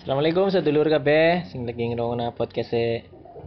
[0.00, 2.72] Assalamualaikum sedulur kabeh sing lagi ngrungokno podcast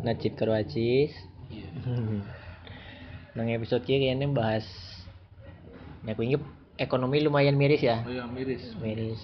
[0.05, 1.09] Najib karo Aziz.
[1.49, 1.65] Iya.
[3.33, 4.61] Nang episode iki kayaknya bahas
[6.05, 6.45] ya inget
[6.77, 8.05] ekonomi lumayan miris ya.
[8.05, 8.69] Oh iya miris.
[8.77, 9.17] Miris.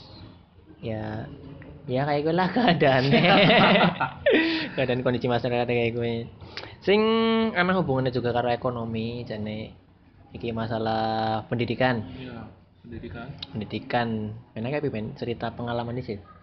[0.81, 1.29] Ya
[1.85, 3.21] ya kayak gue lah keadaannya.
[4.73, 6.25] Keadaan kondisi masyarakat kayak gue.
[6.81, 7.01] Sing
[7.53, 9.77] emang hubungannya juga karo ekonomi jane
[10.33, 12.09] iki masalah pendidikan.
[12.09, 12.49] Iya.
[12.81, 13.27] Pendidikan.
[13.53, 14.07] Pendidikan.
[14.57, 16.38] Enak ya men cerita pengalaman di sini.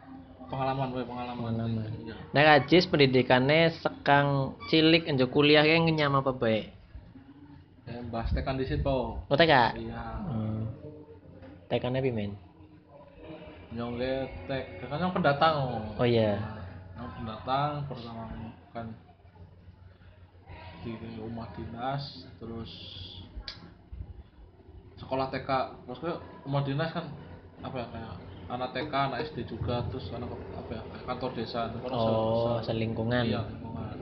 [0.47, 1.43] Pengalaman, woy, pengalaman.
[1.43, 1.91] Pengalaman.
[2.07, 2.15] Iya.
[2.31, 6.71] Nah, Ajis pendidikannya sekang cilik enjuk kuliah kayak ngenyam apa baik?
[7.87, 8.99] Ya, bahas tekan di situ.
[9.19, 9.75] Oh, TK?
[9.75, 10.03] Iya.
[10.27, 10.71] Hmm.
[11.67, 12.33] TK-nya pi, men?
[13.75, 15.55] Yang tek, kan yang pendatang.
[15.99, 16.39] Oh iya.
[16.95, 18.31] Yang pendatang pertama
[18.71, 18.87] kan
[20.87, 22.71] di rumah dinas terus
[25.03, 25.51] sekolah TK
[25.83, 27.11] maksudnya rumah dinas kan
[27.59, 28.15] apa ya kayak
[28.47, 32.57] anak TK anak SD juga terus anak apa ya kantor desa itu kan se- Oh,
[32.61, 33.25] se- selingkungan.
[33.27, 33.97] iya lingkungan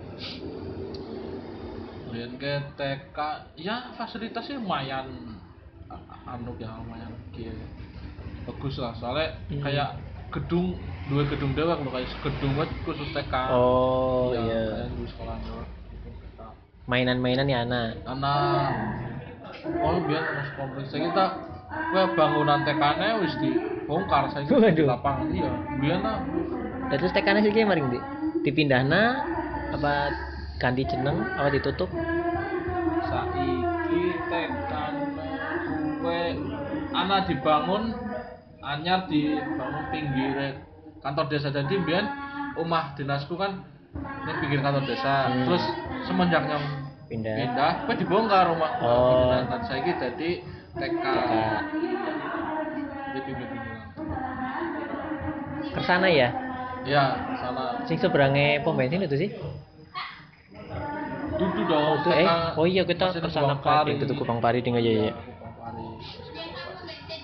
[2.05, 3.19] kemudian ke TK
[3.57, 5.09] ya fasilitasnya lumayan
[6.27, 7.57] anu ya lumayan kia
[8.45, 9.65] bagus lah soalnya Hmm.
[9.65, 9.89] kayak
[10.29, 10.77] gedung
[11.07, 14.89] dua gedung dewa kalau kayak gedung buat khusus TK Oh, iya.
[14.93, 15.71] kayak sekolah doang
[16.85, 18.05] Mainan-mainan ya anak.
[18.05, 18.69] anak
[19.81, 21.25] oh biar mas kompleks kita
[21.71, 26.19] gue bangunan TK-nya wis dibongkar saya di lapangan iya biar nah
[26.85, 27.99] Dan terus sih kayak maring di
[28.45, 29.25] dipindahna
[29.73, 30.13] apa
[30.61, 31.89] ganti jeneng apa ditutup?
[33.05, 33.53] saiki
[34.29, 34.95] TK-nya
[36.01, 36.21] gue
[36.93, 37.97] anak dibangun
[38.61, 40.61] anyar dibangun pinggir
[41.01, 42.05] kantor desa jadi biar
[42.55, 43.65] rumah dinasku kan
[44.25, 45.45] ini pinggir kantor desa Hmm.
[45.49, 45.65] terus
[46.05, 46.65] semenjak yang
[47.05, 47.37] Pindah.
[47.37, 49.33] pindah gue dibongkar rumah Oh.
[49.49, 50.41] dan saya jadi
[50.75, 51.05] TK
[53.15, 53.89] pinggir-pinggiran
[55.71, 56.29] Kersana ya?
[56.85, 57.05] ya
[57.39, 59.31] sana Sing seberangnya pom bensin itu sih?
[61.35, 63.99] duduk dong Itu eh oh iya kita ke sana Pari.
[63.99, 65.01] itu Kupang Pari dengan ya ya.
[65.01, 65.13] Iya.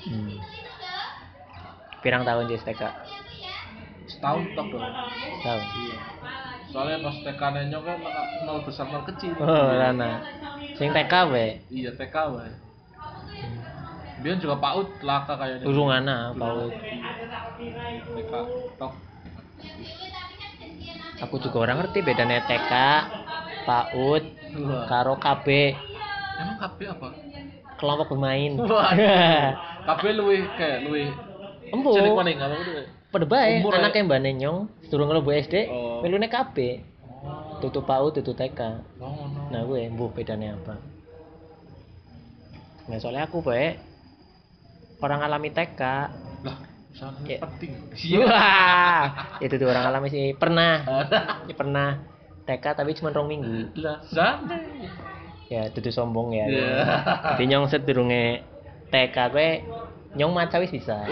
[0.02, 0.34] Hmm.
[2.00, 2.82] Pirang tahun di TK?
[4.08, 4.82] setahun tok dong
[5.40, 5.62] Tahun.
[5.80, 5.96] iya
[6.70, 7.98] soalnya pas TK nenyok kan
[8.42, 10.22] nol besar nol kecil Oh, Rana.
[10.74, 11.46] Sing TK we.
[11.68, 12.50] iya TK wae
[14.20, 16.72] Biar juga PAUD laka kayaknya Urungana paut.
[18.16, 18.32] TK
[18.76, 18.92] tok
[21.20, 22.72] Aku juga orang ngerti bedanya TK,
[23.68, 24.24] PAUD,
[24.88, 25.46] karo KB,
[26.40, 27.08] emang KB apa
[27.76, 28.56] kelompok bermain.
[29.84, 31.12] KB luwe kayak luwe
[31.70, 31.92] Embo.
[32.16, 32.72] maning apa itu
[33.10, 33.60] Pada ya?
[33.60, 34.58] anak yang mbak Nenyong,
[34.88, 36.00] durung ngelebu SD, Oh.
[36.00, 36.56] melune KB,
[37.60, 38.60] tutup PAUD, tutup TK.
[39.00, 40.78] oh no Nah gue, bu bedanya apa?
[42.90, 43.78] Nah soalnya aku bae
[44.98, 45.82] orang alami TK.
[46.42, 46.58] lah
[47.22, 47.70] Kayak- penting
[48.18, 49.02] Wah,
[49.38, 50.84] itu tuh orang alami sih pernah,
[51.46, 52.02] ya, pernah
[52.42, 53.72] TK tapi cuma rong minggu.
[53.78, 54.90] lah santai
[55.46, 56.46] Ya, itu sombong ya.
[56.46, 56.70] Iya.
[57.34, 58.42] Jadi nyong sedurunge
[58.88, 59.48] TK gue
[60.14, 61.06] nyong maca wis bisa.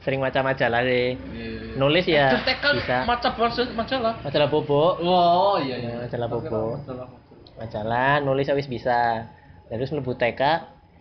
[0.00, 1.16] Sering maca majalah deh.
[1.16, 1.76] Iya.
[1.76, 2.96] Nulis ya Terus TK bisa.
[3.04, 3.28] maca
[3.72, 4.14] majalah.
[4.20, 5.90] Majalah bobo, Oh iya iya.
[5.90, 6.76] Ya, majalah bobo.
[6.78, 7.08] Majalah.
[7.56, 9.28] majalah nulis ya wis bisa.
[9.68, 10.42] Terus mlebu TK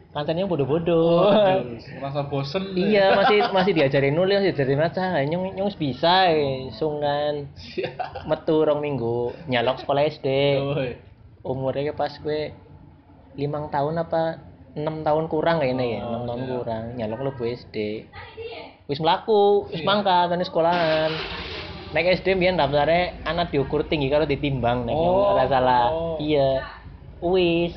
[0.07, 1.29] kantornya bodoh-bodoh.
[1.29, 2.73] Waduh, merasa bosen.
[2.73, 5.05] iya, masih masih diajarin nulis, masih diajarin maca.
[5.23, 6.71] Nyong nyong bisa, eh.
[6.73, 7.91] sungan Iya.
[8.25, 10.27] metu rong minggu nyalok sekolah SD.
[10.59, 10.91] Woi.
[11.47, 12.51] umurnya pas gue
[13.39, 14.35] limang tahun apa
[14.75, 16.49] enam tahun kurang kayaknya ya enam Oh, tahun iya.
[16.51, 17.75] kurang nyalok lu SD
[18.91, 21.11] wis melaku wis mangkat kan sekolahan
[21.95, 26.17] naik SD biar daftarnya anak diukur tinggi kalau ditimbang nek Oh, salah oh.
[26.19, 26.67] iya
[27.23, 27.71] wis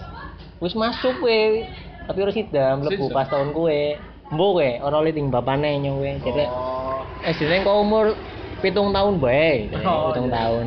[0.60, 1.64] wis masuk gue
[2.04, 3.16] tapi harus sidam mlebu Sidam.
[3.16, 3.80] pas tahun gue
[4.30, 7.02] Mbok gue ora oleh ting bapane nyong gue jadi Oh.
[7.20, 8.14] SD nya kok umur
[8.60, 10.36] pitung tahun bae Oh, pitung iya.
[10.38, 10.66] tahun.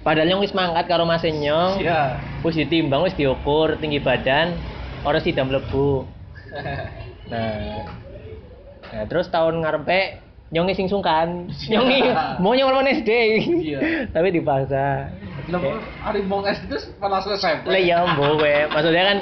[0.00, 1.80] Padahal nyong wis mangkat karo Mas Nyong.
[1.80, 2.20] Iya.
[2.40, 4.54] wis ditimbang wis diukur tinggi badan
[5.02, 6.04] orang sida mlebu.
[7.28, 7.84] Nah.
[8.88, 10.16] Nah terus tahun ngarepe
[10.48, 11.52] nyongi sing sungkan.
[11.66, 12.08] Nyongi
[12.38, 13.10] mau nyong lawan SD
[13.60, 13.78] Iya.
[14.14, 15.12] tapi dipaksa
[15.48, 15.60] Lah
[16.04, 17.64] hari mau SD itu malah selesai.
[17.64, 19.18] lah ya mbo we maksudnya kan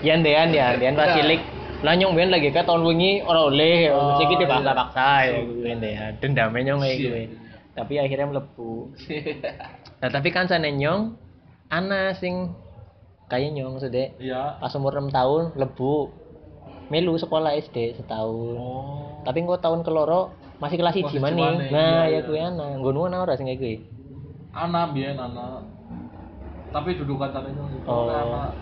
[0.00, 0.78] yan dean ya.
[0.78, 1.14] Dean pas Iya.
[1.18, 1.40] cilik.
[1.82, 3.90] Lah nyong ben lagi kan tahun wingi ora oleh.
[3.90, 4.50] Oh, mesti kita iya.
[4.50, 7.08] paksa-paksa ya gue dean dendamnya nyong kayak Iya.
[7.10, 7.22] gue
[7.74, 8.72] tapi akhirnya mlebu.
[9.98, 11.18] Nah tapi kan sana nyong
[11.68, 12.54] ana sing
[13.26, 14.62] kayak nyong maksudnya Iya.
[14.62, 15.94] pas umur 6 tahun lebu
[16.88, 18.54] melu sekolah SD setahun.
[18.56, 19.20] Oh.
[19.20, 22.26] tapi engko tahun keloro masih kelas Masih 1 maning maning, nah iya, ya iya.
[22.26, 22.66] kuwi ana.
[22.78, 23.76] Nggo nuwun ora sing kayak kuwi
[24.58, 25.62] anak biyen anak.
[26.74, 28.10] Tapi dudukan tadi itu Oh.
[28.10, 28.52] anak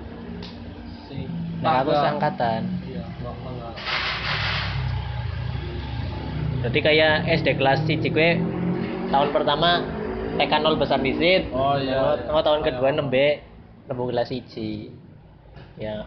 [1.06, 1.26] si
[1.62, 2.02] nah aku tangga.
[2.04, 3.75] seangkatan Iya, enggak enggak.
[6.60, 8.31] Berarti kayak SD kelas 1 gue
[9.08, 9.87] tahun pertama
[10.37, 11.48] TK 0 besar visit.
[11.54, 12.19] Oh iya.
[12.28, 12.98] Oh, tahun kedua apa?
[12.98, 13.40] nembe
[13.87, 14.90] nembe kelas 1.
[15.81, 16.04] Ya.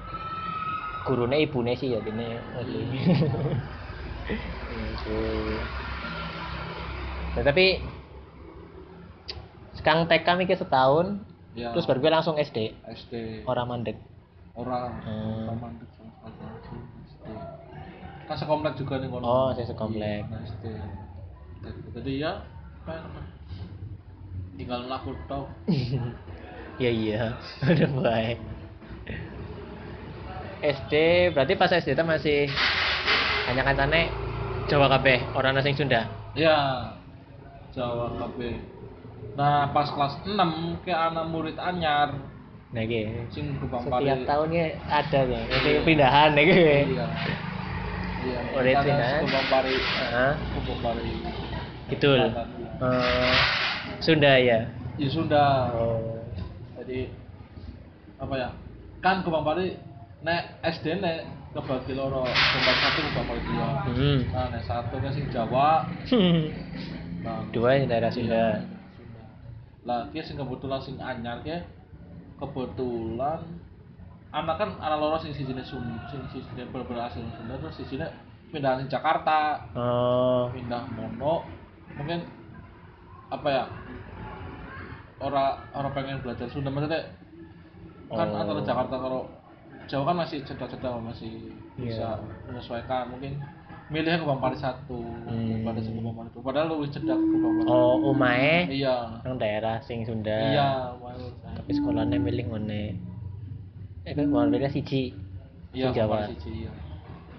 [1.08, 2.38] Gurune ibune sih ya dene.
[4.70, 5.18] Gitu.
[7.34, 7.82] Nah, tapi
[9.90, 11.18] sekarang TK mikir setahun,
[11.58, 11.74] Iya.
[11.74, 13.42] terus baru gue langsung SD, SD.
[13.50, 13.98] orang mandek.
[14.54, 15.50] Orang Hmm.
[15.50, 17.26] sama mandek sama sekali langsung SD.
[18.30, 19.26] Kan sekomplek juga nih kono.
[19.26, 20.30] Oh, saya sekomplek.
[20.30, 20.66] Iya, SD.
[21.90, 22.38] Jadi, ya
[24.54, 25.50] tinggal laku tau.
[26.80, 27.22] Iya iya,
[27.60, 28.38] udah baik.
[30.62, 30.94] SD
[31.34, 32.40] berarti pas SD itu masih
[33.50, 34.08] hanya kancane
[34.70, 36.06] Jawa kabeh, orang asing Sunda.
[36.38, 36.88] Ya.
[37.74, 38.54] Jawa KB.
[39.38, 42.16] Nah, pas kelas 6 ke anak murid anyar
[42.70, 43.10] Nah iki.
[43.34, 46.54] sing Setiap tahunnya ada ya, ini pindahan ya iki.
[46.94, 47.08] Iya.
[48.20, 49.20] Iya, kita pindahan.
[49.26, 49.74] Gubang Pari.
[49.74, 50.32] Heeh.
[50.54, 51.12] Gubang Pari.
[51.90, 52.10] Gitu.
[52.14, 52.30] Iya.
[52.78, 53.34] Eh,
[54.06, 54.60] Sunda ya.
[55.02, 55.74] Ya Sunda.
[55.74, 56.22] Oh.
[56.78, 57.10] Jadi
[58.22, 58.50] apa ya?
[59.02, 59.74] Kan Gubang Pari
[60.22, 61.26] nek SD nek
[61.58, 63.70] kebagi loro Gubang satu Gubang Pari dua.
[63.90, 64.20] Hmm.
[64.30, 65.90] Nah, nek satu kan sing Jawa.
[67.26, 68.44] Nah, Dua yang daerah Iya, Sunda.
[68.62, 68.78] Sunda.
[69.90, 71.58] Lah, dia sing kebetulan sing anyar ke
[72.38, 73.42] kebetulan
[74.30, 78.06] anak kan anak loro sing sijine Sunda, sing sijine bener-bener asli Sunda terus sijine
[78.54, 80.46] pindah sing Jakarta, Oh.
[80.54, 81.42] pindah Mono.
[81.98, 82.22] Mungkin
[83.34, 83.66] apa ya?
[85.20, 87.10] Orang orang pengen belajar Sunda maksudnya
[88.08, 88.40] kan Oh.
[88.46, 89.26] antara Jakarta kalau
[89.90, 92.46] Jawa kan masih cedak-cedak masih bisa Iya.
[92.46, 93.42] menyesuaikan mungkin
[93.90, 95.62] milihnya ke Bang satu Hmm.
[95.62, 100.02] pada satu Bang itu padahal lu cedak ke Bang Oh, umae iya nang daerah sing
[100.04, 100.30] Sunda.
[100.30, 101.10] iya mau
[101.52, 102.84] Tapi sekolahnya milih ngene.
[104.04, 105.14] Eh kan beda siji.
[105.70, 106.30] iya Jawa.
[106.30, 106.72] Siji iya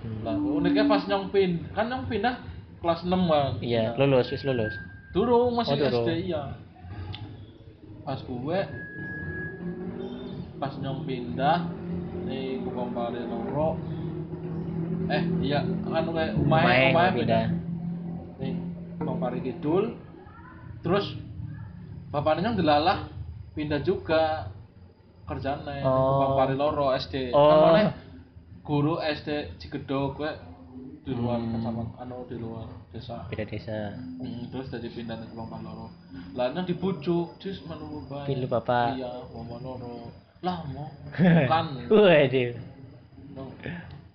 [0.01, 0.25] Hmm.
[0.25, 2.41] lah uniknya pas nyong pin kan nyong pindah
[2.81, 4.73] kelas 6 bang Iya, lulus, wis lulus.
[5.13, 6.09] durung masih Oh.
[6.09, 6.57] SD iya
[8.01, 8.59] pas gue
[10.57, 11.69] pas nyong pindah
[12.25, 13.77] nih Pari loro
[15.11, 17.47] eh iya kan Umae umahe umahe pindah.
[18.39, 18.53] nih
[18.97, 19.99] Bang Pari Kidul
[20.81, 21.19] terus
[22.09, 22.99] bapaknya nyong delalah
[23.53, 24.49] pindah juga
[25.25, 25.91] kerjanya Oh.
[25.91, 27.43] ke Bang Pari loro SD Oh.
[27.45, 27.91] kan mana
[28.61, 29.29] guru SD
[29.59, 30.31] Cigedog gue
[31.01, 31.55] di luar Hmm.
[31.55, 33.97] kecamatan anu di luar desa Beda desa.
[34.21, 35.87] Hmm, terus dari pindah ke Bang Pari loro
[36.33, 38.95] lah nyong dibujuk jus menunggu bae Pilu bapak.
[38.95, 39.95] iya Bang Pari loro
[40.41, 40.87] lah mau
[41.51, 42.53] kan Waduh.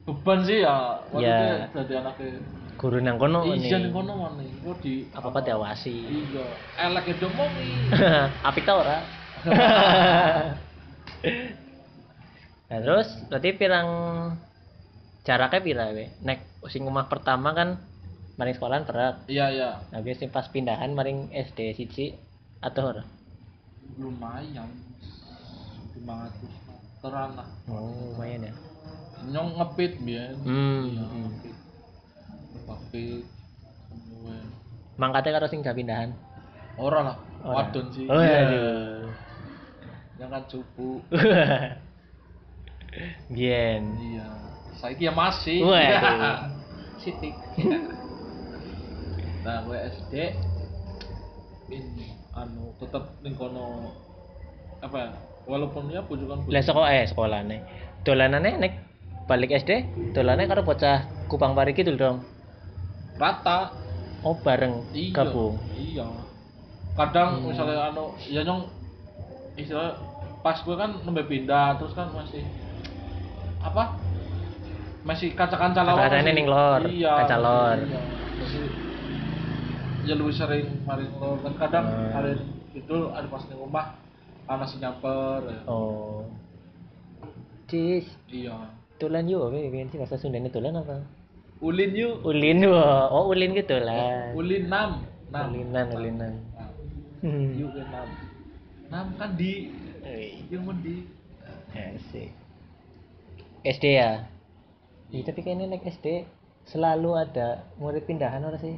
[0.06, 1.66] Beban sih ya waktu Ya.
[1.66, 2.38] itu jadi anaknya
[2.76, 3.92] Guru nang kono iya nih nih.
[3.92, 5.96] kono mana kok di Apa-apa diawasi.
[5.96, 6.46] iya
[6.78, 7.70] elek itu momi
[8.48, 8.98] Apik ta ora?
[12.68, 13.90] nah, terus berarti pirang
[15.24, 16.06] jaraknya pira we?
[16.22, 17.82] Nek sing omah pertama kan
[18.36, 19.16] maring sekolahan berat.
[19.26, 22.06] iya iya Nah, biasa sing pas pindahan maring SD siji
[22.60, 23.04] atau ora?
[23.96, 24.68] lumayan
[25.96, 26.36] 500
[26.68, 28.54] meteran lah Oh, lumayan ya.
[29.26, 31.56] Nyong ngepit biar Hmm, iya ngepit.
[32.66, 33.24] Ngepit.
[34.96, 36.16] Mangkate karo sing gak pindahan.
[36.76, 37.18] ora lah.
[37.42, 38.06] Wadon sih.
[38.06, 38.40] Oh, Iya.
[38.44, 39.08] aduh.
[40.16, 41.04] yang kan cupu.
[43.28, 43.84] Bien.
[43.98, 44.28] iya.
[44.76, 45.60] Saiki ya masih.
[45.64, 46.52] Waduh.
[47.04, 47.36] sitik.
[49.44, 50.14] Nah gue SD
[51.70, 51.86] in
[52.32, 53.92] anu tetep ning kono
[54.80, 55.10] apa ya
[55.46, 57.58] walaupun ya pujukan Lah sekolah eh sekolahane.
[58.02, 58.74] Dolanane nek
[59.26, 59.72] balik SD,
[60.14, 62.18] dolanane karo bocah Kupang Pari kidul dong.
[63.16, 63.72] rata
[64.22, 65.56] Oh, bareng iya gabung.
[65.72, 66.04] iya
[66.94, 67.48] kadang Hmm.
[67.48, 68.68] misalnya anu ya nyong
[69.56, 69.96] istilah
[70.42, 72.44] pas gue kan nembe pindah terus kan masih
[73.58, 73.96] apa
[75.02, 77.78] masih kaca-kaca lawang Kaca-kacanya masih- ning lor, iya kaca lor.
[77.80, 78.00] iya.
[78.36, 78.64] Masih,
[80.04, 82.12] ya lebih sering mari lor kan kadang Hmm.
[82.12, 82.34] hari
[82.74, 83.86] itu ada pas ning rumah
[84.46, 85.62] anak si nyamper ya.
[85.66, 86.28] Oh.
[87.66, 88.54] Cis, iya
[88.96, 91.04] tulan yuk, oke, kan sih bahasa Sundanya tulan apa?
[91.64, 93.08] ulin yuk Ulin wah.
[93.10, 94.36] Oh, ulin gitu lah.
[94.36, 96.34] ulin nam nam Ulinan, ulinan.
[97.24, 97.56] Hmm.
[97.56, 98.08] yuk ulin nam
[98.92, 99.72] nam kan di
[100.52, 101.08] yang di
[101.76, 102.32] Asik.
[103.66, 104.24] SD ya?
[105.12, 106.24] Iya, tapi kayaknya naik SD
[106.66, 108.78] selalu ada murid pindahan orang sih.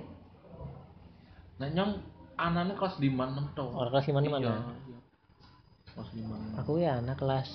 [1.62, 2.02] Nah nyong
[2.38, 3.70] anaknya kelas di mana tau?
[3.74, 4.34] Orang kelas lima mana?
[4.34, 4.54] Iya,
[4.88, 5.00] iya.
[5.94, 6.46] Kelas di mana?
[6.64, 7.50] Aku ya anak kelas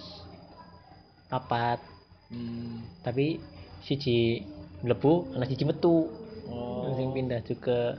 [1.27, 1.81] papat,
[2.33, 2.81] Hmm.
[3.05, 3.37] tapi
[3.85, 4.41] siji
[4.81, 6.09] mlebu, anak siji metu.
[6.49, 6.91] Oh.
[6.97, 7.97] Sing pindah juga.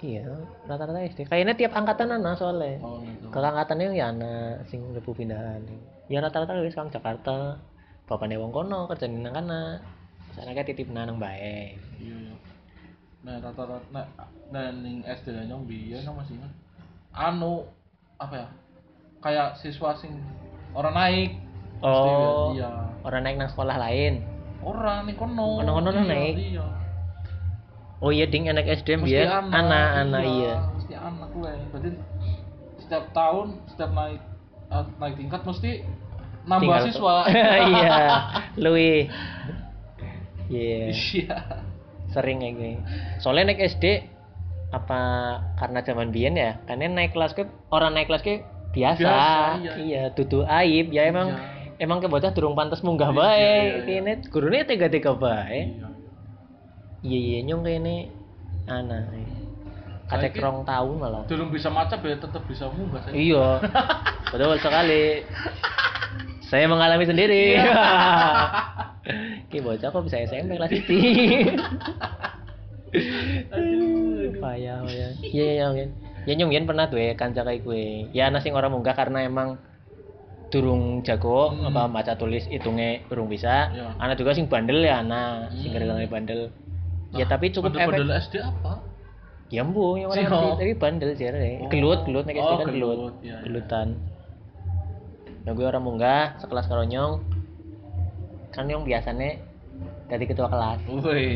[0.00, 0.32] Iya,
[0.64, 1.28] rata-rata SD.
[1.28, 2.80] Kayaknya tiap angkatan anak soalnya.
[2.80, 3.28] Oh gitu.
[3.28, 5.60] Kakak angkatannya ya anak sing mlebu pindahan.
[6.08, 7.60] Ya rata-rata wis kang Jakarta.
[8.08, 9.84] Bapaknya wong kono kerjane nang kana.
[10.32, 11.76] Sana kayak titip nang bae.
[12.00, 12.16] Iya.
[13.24, 13.34] iya.
[13.44, 14.08] rata-rata nek
[14.48, 15.36] nek ning SD
[15.68, 16.52] biyen nyong masih ingat
[17.12, 17.68] anu
[18.16, 18.48] apa ya
[19.20, 20.16] kayak siswa sing
[20.72, 21.30] orang naik
[21.80, 22.52] Oh.
[22.52, 22.68] iya
[23.00, 24.20] Orang naik nang sekolah lain.
[24.60, 26.34] orang ning kono Kono-kono Iya, naik.
[26.36, 26.66] iya
[27.96, 30.54] Oh iya ding anak SD Mesti biyen anak-anak iya.
[30.70, 31.90] mesti anak gue berarti
[32.78, 34.20] setiap tahun setiap naik
[34.66, 35.70] eh, naik tingkat mesti
[36.42, 37.14] nambah Tinggal- siswa
[37.72, 37.96] iya.
[38.56, 39.04] Lui.
[40.50, 40.90] Iya.
[40.90, 41.36] iya
[42.10, 42.74] Sering kayak gini.
[43.18, 43.84] Soalnya naik SD
[44.70, 45.00] apa
[45.54, 46.58] karena zaman biyen ya?
[46.64, 48.98] Karena naik kelas ke orang naik kelas ke biasa.
[48.98, 49.72] Biasa, iya.
[49.78, 50.90] iya, tutu aib.
[50.90, 51.59] Ya emang Iya.
[51.80, 53.40] Emang ke bocah durung pantas munggah Iya, bae.
[53.40, 53.78] iya, iya.
[53.82, 55.60] Kene gurune tega-tega bae.
[55.72, 55.88] iya
[57.00, 57.96] Iya iya nyong kene
[58.66, 59.08] anak.
[60.06, 61.22] Kacek Saiki- rong tahun malah.
[61.24, 63.14] Durung bisa macet ya tetap bisa munggah saya.
[63.14, 63.46] Iya,
[64.30, 65.24] betul sekali.
[66.44, 67.56] Saya mengalami sendiri.
[67.56, 67.72] Iya.
[69.48, 70.92] Ki bocah kok bisa SMP kelas itu.
[73.50, 74.34] Aduh.
[74.36, 75.08] Payah ya.
[75.22, 75.86] Iya iya iya.
[76.28, 78.10] Ya nyong yen pernah tuh ya kanca kayak gue.
[78.12, 79.56] Ya ana sing ora munggah karena emang
[80.50, 81.70] durung jago Hmm.
[81.70, 83.70] apa maca tulis hitungnya durung bisa.
[83.70, 83.94] Iya.
[83.96, 85.74] Ana juga sing bandel ya ana, sing Hmm.
[85.78, 86.40] gara-gara bandel.
[87.10, 87.86] Ya Nah, tapi cukup efek.
[87.88, 88.72] Padahal SD apa?
[89.50, 90.54] Ya mbu, yang orang oh.
[90.54, 91.34] tapi bandel sih ya.
[91.58, 91.66] Oh.
[91.66, 92.98] Gelut, gelut nek SD Oh, kan gelut.
[92.98, 93.36] iya, iya.
[93.42, 93.88] Gelutan.
[95.40, 97.22] Ya gue orang munggah sekelas karo nyong.
[98.50, 99.38] Kan nyong biasanya
[100.06, 100.82] dari ketua kelas.
[100.86, 101.26] Woi.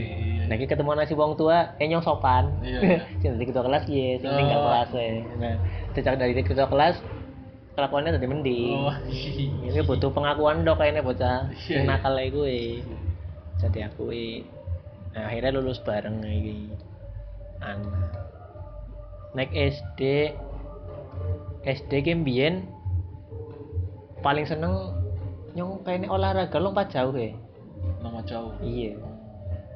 [0.44, 2.50] Nah, iki ketemu nasi wong tua, eh nyong sopan.
[2.60, 2.98] Iya, iya.
[3.18, 4.36] sing dari ketua kelas iya, sing Oh.
[4.36, 5.02] tinggal kelas ya.
[5.34, 5.54] Nah,
[5.94, 6.94] sejak dari ketua kelas
[7.74, 8.74] kelakuannya tadi mending.
[8.78, 8.94] Oh,
[9.66, 11.50] Ini butuh pengakuan dok kayaknya bocah.
[11.66, 11.86] Iya, iya.
[11.86, 12.56] nakal ae gue.
[13.58, 14.46] Jadi akui.
[15.14, 16.70] Nah, akhirnya lulus bareng lagi.
[17.58, 18.14] Anak.
[19.34, 20.30] Naik SD
[21.66, 22.22] SD game
[24.22, 24.94] paling seneng
[25.52, 27.34] nyong kayaknya olahraga lompat jauh ya.
[28.00, 28.54] Nama jauh.
[28.62, 28.94] Iya.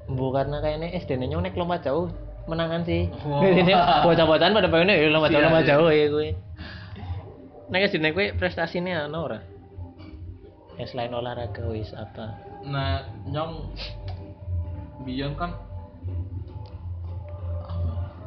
[0.09, 2.07] Bu karena kayaknya SD nyong naik lompat jauh
[2.47, 3.11] menangan sih.
[3.61, 3.75] Ini
[4.07, 5.71] bocah-bocahan pada pengen ya lompat jauh Iya, lompat iya.
[5.75, 6.29] jauh ya gue.
[7.69, 9.41] Naik SD naik gue prestasinya ano ora?
[10.75, 12.39] Ya selain olahraga wis apa?
[12.65, 13.75] Nah, nyong
[15.05, 15.53] biyen kan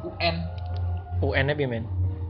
[0.02, 0.36] UN
[1.20, 1.86] UN-nya piye men?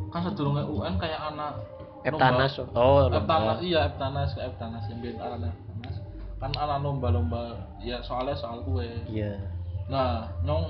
[0.09, 1.57] kan sedurunge UN kayak anak
[2.03, 2.53] Eptanas.
[2.55, 5.97] lomba- Oh, Eptanas iya Eptanas ke Eptanas yang biyen anak Eptanas
[6.37, 7.43] kan anak lomba-lomba
[7.79, 9.41] ya soalnya soal kue Iya.
[9.87, 10.69] nah nyong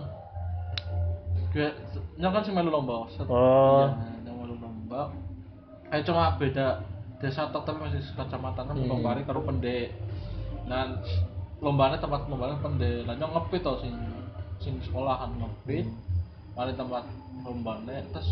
[1.50, 1.68] gue
[2.16, 3.90] nyong kan sih melu lomba Oh.
[3.90, 3.90] iya,
[4.22, 5.11] nyong melu lomba
[5.92, 6.80] eh cuma beda
[7.20, 8.88] desa tok tapi masih kecamatan kan Hmm.
[8.88, 9.92] lombane karo pendek.
[10.66, 10.99] Dan
[11.61, 13.04] lombanya tempat lombanya pendek.
[13.06, 13.94] Nah nyong ngepit tuh sing
[14.58, 15.87] sing sekolahan ngepit
[16.56, 17.04] mari tempat
[17.44, 18.28] lombanya terus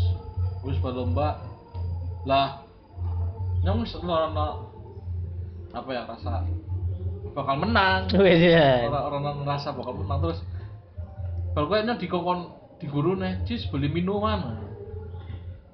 [0.65, 1.41] wis berlomba
[2.25, 2.61] lah
[3.65, 4.29] nyong wis ora
[5.71, 6.43] apa ya rasa
[7.31, 8.11] bakal menang.
[8.25, 8.91] Wis ya.
[8.91, 10.19] orang-orang ngerasa bakal menang.
[10.19, 10.39] Terus
[11.55, 12.39] kalau gue nyong dikongkon
[12.81, 14.70] di guru nih cis beli minuman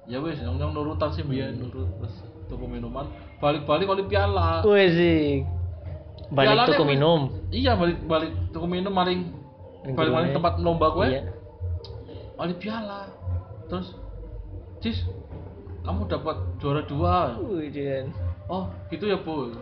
[0.08, 2.14] ya wes nyong nyong nurutan sih biar nurut terus
[2.48, 3.04] tuku minuman
[3.38, 5.44] balik-balik oleh piala Wis sih.
[6.28, 7.20] Balik wis- minum.
[7.48, 9.28] iya balik balik tuku minum maling
[9.92, 11.22] balik maling tempat lomba gue Iya.
[12.36, 13.08] oleh piala
[13.68, 13.96] terus
[14.80, 15.04] cis
[15.84, 17.36] kamu dapat juara dua
[17.68, 18.12] Jen.
[18.48, 19.52] oh gitu ya bu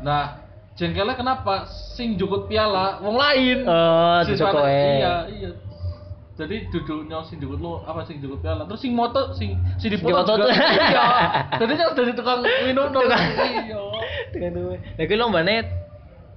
[0.00, 0.38] nah
[0.74, 4.64] jengkelnya kenapa sing jukut piala wong lain Oh, Si kowe.
[4.66, 5.50] Iya, iya.
[6.40, 8.64] Jadi duduknya sing jukut lo apa sing jukut piala.
[8.64, 10.48] Terus sing moto sing sing dipoto dipoto juga.
[10.48, 10.52] tuh.
[10.88, 11.04] iya.
[11.60, 13.04] Jadi yang dari tukang minum dong.
[13.04, 13.80] Iya.
[14.32, 14.72] Dengan tuh.
[14.96, 15.56] Lagi lombane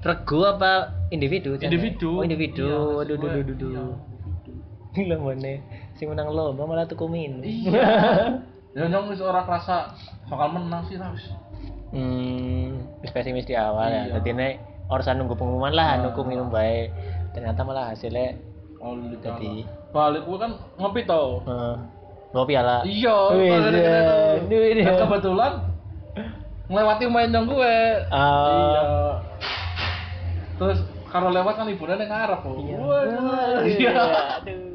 [0.03, 0.71] regu apa
[1.07, 1.55] individu?
[1.55, 2.19] Individu.
[2.19, 2.67] Oh, individu.
[2.67, 3.95] Iya, Aduh, aduh, aduh, aduh.
[4.93, 5.53] Lombane
[5.95, 7.39] sing menang lomba malah tuku minum.
[7.39, 7.87] Iya.
[8.73, 9.93] Ya nyong wis ora kerasa
[10.25, 11.29] bakal menang sih lah wis.
[11.93, 14.09] Hmm, wis pesimis di awal ya.
[14.09, 14.17] Iya.
[14.17, 14.53] Jadi nek
[14.89, 16.09] urusan nunggu pengumuman lah, Nah.
[16.09, 16.89] nunggu minum baik.
[17.37, 18.33] Ternyata malah hasilnya
[18.81, 19.13] Oh, di.
[19.21, 21.39] Jadi- balik gua kan ngopi tau.
[22.33, 22.81] bawa piala.
[22.81, 23.55] Iya, iya.
[23.69, 24.89] iya.
[24.89, 25.53] Nah, kebetulan
[26.65, 27.75] ngelewati main nyong gue.
[28.09, 28.49] Ah.
[28.49, 28.83] Iya.
[30.57, 30.79] Terus
[31.13, 32.55] kalau lewat kan ibunya yang ngarep kok.
[32.57, 32.77] Iya.
[32.81, 33.61] Waduh.
[33.69, 33.93] Iya.
[34.41, 34.73] Aduh.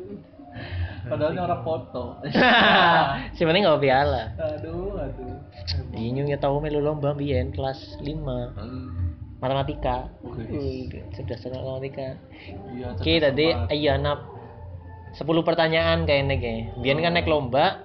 [1.10, 2.04] Padahal nyong ora foto.
[3.58, 4.22] nggak bawa piala.
[4.38, 5.34] aduh, aduh.
[5.98, 8.22] Iya nyung ya tahu melu lomba biyen kelas 5
[8.54, 9.18] Hmm.
[9.42, 10.14] matematika.
[11.10, 12.08] Cerdas banget matematika.
[12.70, 14.38] Iya, Oke tadi iya nap
[15.12, 16.65] 10 pertanyaan kayaknya kayak.
[16.77, 17.85] Biyen kan naik lomba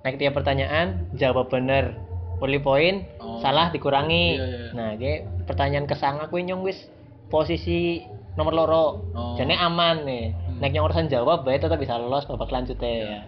[0.00, 1.98] naik tiap pertanyaan jawab bener
[2.36, 3.40] poli poin Oh.
[3.40, 4.70] salah dikurangi Iya, iya, iya.
[4.70, 6.78] nah kayak pertanyaan kesanga kuwi nyong wis
[7.26, 9.34] posisi nomor loro Oh.
[9.34, 10.58] jadi aman nih Hmm.
[10.60, 13.02] naik nyong urusan jawab bae tetap bisa lolos babak lanjutnya Iya.
[13.02, 13.20] ya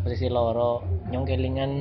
[0.00, 1.72] posisi loro nyong kelingan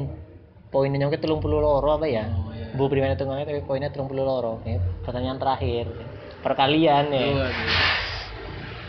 [0.69, 2.69] poinnya nyong ke telung puluh loro apa ya Oh, iya.
[2.71, 5.89] bu primanya tengahnya tapi poinnya telung puluh loro ya, pertanyaan terakhir
[6.39, 7.69] perkalian ya Aduh, aduh.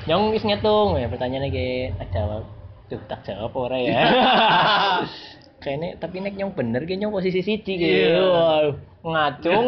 [0.03, 2.43] Nyong wis ngitung ya pertanyaan lagi tak jawab.
[2.91, 4.03] Tuh tak jawab ora ya.
[5.63, 7.87] Kayaknya tapi nek nyong bener ki nyong posisi siji ki.
[7.87, 8.19] Iya.
[8.19, 8.75] Waduh,
[9.07, 9.65] ngacung.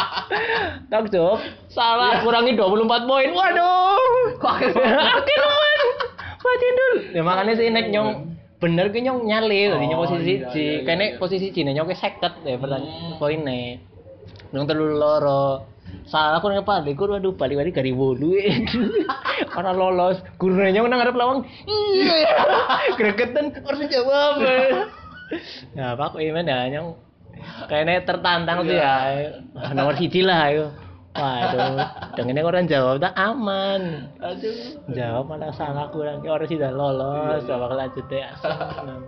[0.90, 3.28] tak jawab salah kurangi 24 poin.
[3.30, 4.40] Waduh.
[4.40, 5.78] Kok akeh teman.
[6.42, 6.96] Mati dulu.
[7.12, 8.08] Ya makanya sih nek nyong
[8.56, 10.58] bener ki nyong nyali tadi nyong Oh, posisi iya, siji.
[10.58, 11.18] iya, iya, Kayaknya iya.
[11.20, 13.18] posisi siji nek nyong ke 50 ya pertanyaan Hmm.
[13.20, 13.56] poinnya.
[14.48, 15.68] Nyong telu loro.
[16.08, 18.36] Salah aku nang balik, aku aduh balik-balik gari wolu.
[19.56, 20.20] Ora lolos.
[20.36, 21.40] Gurune nyong nang ngarep lawang.
[21.64, 22.28] Iya.
[22.98, 24.32] Gregetan harus jawab.
[25.76, 26.88] Nah, Pak Iman ya nyong
[27.68, 28.92] kayaknya tertantang tuh ya.
[29.56, 30.66] Ah, Nomor siji lah ayo.
[31.12, 31.76] Waduh,
[32.16, 34.08] dengennya orang jawab tak aman.
[34.16, 34.80] Aduh.
[34.96, 36.24] Jawab malah salah kurang.
[36.24, 38.00] Ya orang sudah lolos, asem.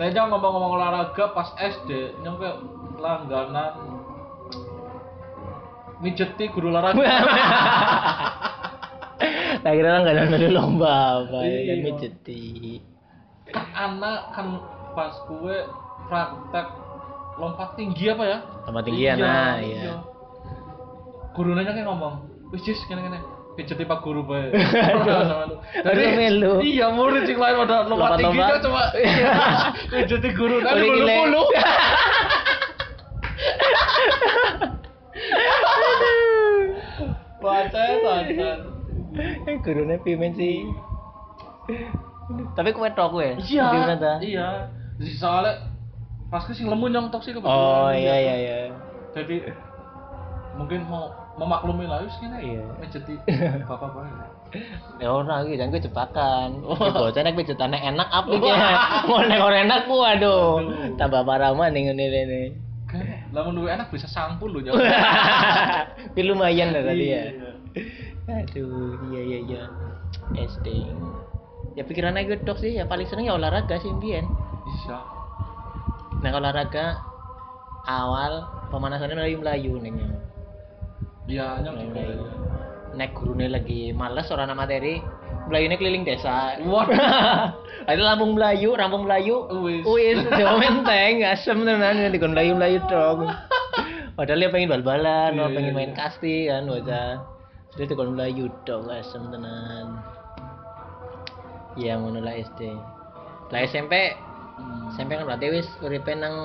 [0.00, 2.56] Tapi nyong ngomong-ngomong olahraga pas SD, kayak
[3.00, 3.99] langganan
[6.00, 6.98] mijeti guru olahraga.
[9.60, 11.60] Tak kira orang gak ada lomba apa ya Iya.
[11.68, 12.80] kan mijeti.
[13.52, 14.46] kan anak kan
[14.96, 15.56] pas kue
[16.08, 16.66] praktek
[17.36, 18.38] lompat tinggi apa ya?
[18.64, 20.00] Lompat tinggi anak, iya.
[21.36, 22.24] Gurunya kayak ngomong,
[22.56, 23.20] wis jis kene kene.
[23.58, 24.48] Pijeti pak guru bae.
[25.84, 26.52] Aduh, melu.
[26.64, 29.32] Iya, murid sing lain pada lompat tinggi kan coba iya.
[29.92, 31.16] pijeti guru kan Boleh gile.
[37.40, 38.56] Pacar, pacar.
[39.48, 40.68] Eh gurunya pimen sih.
[42.54, 43.34] Tapi kue tok kue.
[43.42, 43.96] Iya.
[43.98, 44.14] Ta?
[44.22, 44.48] Iya.
[45.00, 45.52] Jadi soalnya
[46.30, 47.50] pas ke sing lemu nyontok sih kebetulan.
[47.50, 48.56] Oh iya iya iya.
[49.16, 49.42] Jadi
[50.54, 52.64] mungkin mau memaklumi lah wis kene Iya.
[52.78, 53.14] mejeti
[53.66, 54.12] bapak bae.
[55.00, 56.60] Ya ora iki jan gue jebakan.
[57.00, 58.50] Bocah nek pijetane enak apa iki?
[59.08, 60.60] Mau nek ora enak ku aduh.
[60.60, 60.94] Aduh.
[61.00, 62.69] Tambah parah mah ning ngene Kan
[63.30, 64.76] lamun duwe enak bisa sampul nyawa.
[66.10, 67.22] Tapi lumayan lah tadi ya.
[67.30, 67.50] Iya.
[68.30, 69.62] Aduh, iya iya iya.
[70.34, 70.66] SD.
[71.78, 74.26] Ya pikirannya gue dok sih, ya paling seneng ya olahraga sih mbien.
[74.66, 74.98] Bisa.
[76.20, 76.98] Nah olahraga
[77.86, 80.14] awal pemanasannya melayu-melayu nih Nyong.
[81.30, 82.26] Iya, Melayu-melayu.
[82.98, 84.98] Nek gurune lagi males orang materi,
[85.50, 86.56] melayunya keliling desa.
[86.62, 86.94] Waduh.
[87.90, 89.50] Ada Lampung Melayu, Rampung Melayu.
[89.66, 89.82] Wis.
[89.82, 93.26] Wis, Jawa Menteng, asem tenan dikon melayu-melayu dong.
[94.16, 95.98] Padahal dia pengen bal-balan, Iya, oh, pengen iya, main iya.
[95.98, 97.10] kasti kan, bocah.
[97.74, 99.98] Dia dikon melayu dong, asem tenan.
[101.74, 102.70] Iya, ngono lah SD.
[103.50, 104.14] Lah SMP,
[104.60, 104.92] Hmm.
[104.92, 106.36] SMP kan berarti wis uripe nang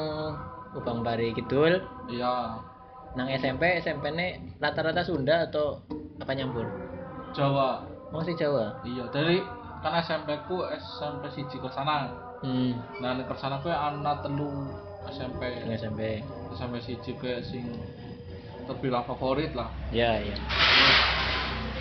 [0.71, 1.83] Ubang Bari Kidul.
[2.07, 2.63] Iya.
[3.15, 5.83] Nang SMP, SMP ne rata-rata Sunda atau
[6.19, 6.67] apa nyampur?
[7.35, 7.83] Jawa.
[8.15, 8.79] Masih Jawa.
[8.87, 9.43] Iya, dari
[9.83, 12.09] kan SMP ku SMP siji ke sana.
[12.41, 12.73] Hmm,
[13.03, 14.71] Nah, ke sana ku anak telu
[15.11, 15.41] SMP.
[15.75, 16.23] SMP.
[16.55, 17.67] SMP siji ke sing
[18.65, 19.69] terbilang favorit lah.
[19.93, 20.35] Ya, ya.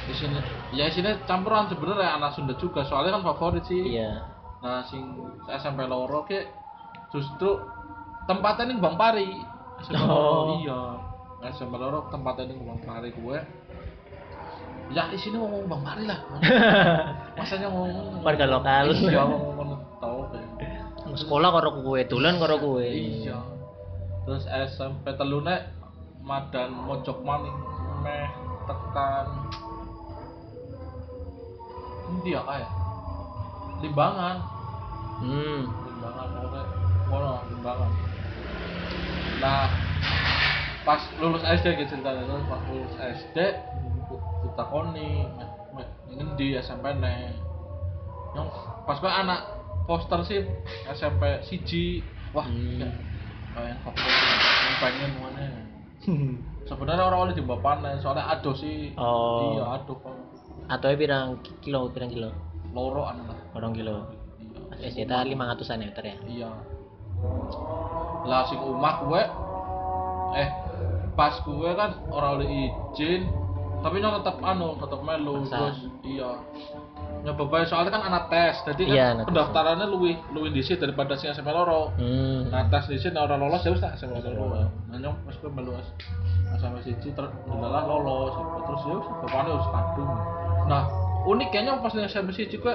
[0.04, 0.36] Di sini
[0.76, 3.96] ya di sini campuran sebenarnya anak Sunda juga soalnya kan favorit sih.
[3.96, 4.20] Iya.
[4.60, 5.00] Nah, sing
[5.48, 6.44] SMP loro ke
[7.08, 7.56] justru
[8.28, 9.32] tempatnya ning Bang Pari.
[9.80, 10.12] SMP Oh.
[10.12, 10.80] loro iya.
[11.52, 13.38] SMP loro tempatnya ning Bang Pari gue.
[14.92, 16.18] Ya di sini ngomong Bang Pari lah.
[17.38, 18.94] Masanya ngomong Warga lokal.
[18.94, 20.28] Iya, ngomong tau
[21.14, 22.82] sekolah karo kowe, dolan karo kowe.
[22.82, 23.38] Iya.
[24.24, 25.62] Terus SMP telune
[26.24, 27.52] madan mojok maning
[28.00, 28.28] meh
[28.64, 29.28] tekan
[32.08, 32.70] Endi ya kayak
[33.84, 34.36] Limbangan,
[35.20, 35.68] Hmm.
[35.68, 36.62] Limbangan pokoknya
[37.12, 37.90] ngono Limbangan.
[39.44, 39.68] Nah,
[40.88, 43.36] pas lulus SD gitu ceritanya pas lulus SD
[44.54, 47.34] meh ngendi SMP ne.
[48.32, 48.46] Yang
[48.84, 49.40] pas kok anak
[49.84, 50.40] poster sih
[50.88, 52.80] SMP siji wah Hmm.
[52.80, 52.88] ya,
[53.52, 55.44] kayak favorit yang pengen mana
[56.68, 59.54] sebenarnya orang oleh jumpa panen soalnya aduh sih Oh.
[59.54, 60.14] iya aduh Pak.
[60.66, 62.30] Atau pirang kilo, pirang kilo?
[62.72, 64.10] loro anu lah Orang kilo.
[64.40, 66.16] iya Pas SD ta 500-an ya meter ya.
[66.26, 66.50] iya
[68.24, 69.22] lah sing omah gue
[70.34, 70.48] eh
[71.12, 73.28] pas gue kan orang oleh izin
[73.84, 75.76] tapi nyong tetap anu tetap melu terus
[76.08, 76.40] iya
[77.24, 81.32] nyoba bae soalnya kan anak tes jadi kan Iya, pendaftarannya luwih luwih dhisik daripada sing
[81.32, 82.48] SMP loro Hmm.
[82.48, 84.68] Nah, tes di sini orang lolos ya wis tak SMP loro.
[84.88, 85.88] Nah, nyong wis melu wis
[86.60, 88.32] sampai siji terus lolos
[88.64, 90.10] terus ya wis bapakne wis kadung.
[90.68, 90.82] Nah,
[91.28, 92.72] unik kayaknya pas SMP siji kowe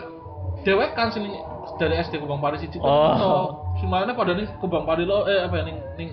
[0.65, 1.29] dewek kan sini
[1.77, 2.77] dari SD ke Bang Pari siji.
[2.81, 3.65] Oh.
[3.77, 6.09] Semuanya pada nih ke Bang Pari lo eh apa ya ning ning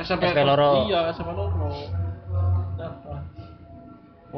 [0.00, 0.88] SMP, SMP loro.
[0.88, 2.07] Iya, SMP loro.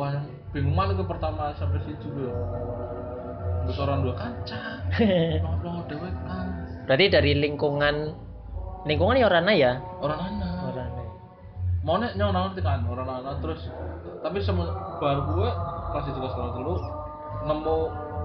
[0.01, 0.17] Wah.
[0.51, 2.33] Bingung mana ke pertama SMP siji gue.
[3.69, 4.81] Terus orang dua kanca.
[5.61, 6.47] Lo dewek kan.
[6.89, 8.17] Berarti dari lingkungan
[8.89, 9.73] lingkungan ya orangnya ya.
[10.01, 10.51] Orang anak.
[10.73, 11.05] Orangnya.
[11.81, 13.65] mau nek nyong nang ngerti kan orang anak terus
[14.21, 14.69] tapi semua
[15.01, 15.49] baru gue
[15.89, 16.77] kelas itu kelas dulu
[17.49, 17.77] nemu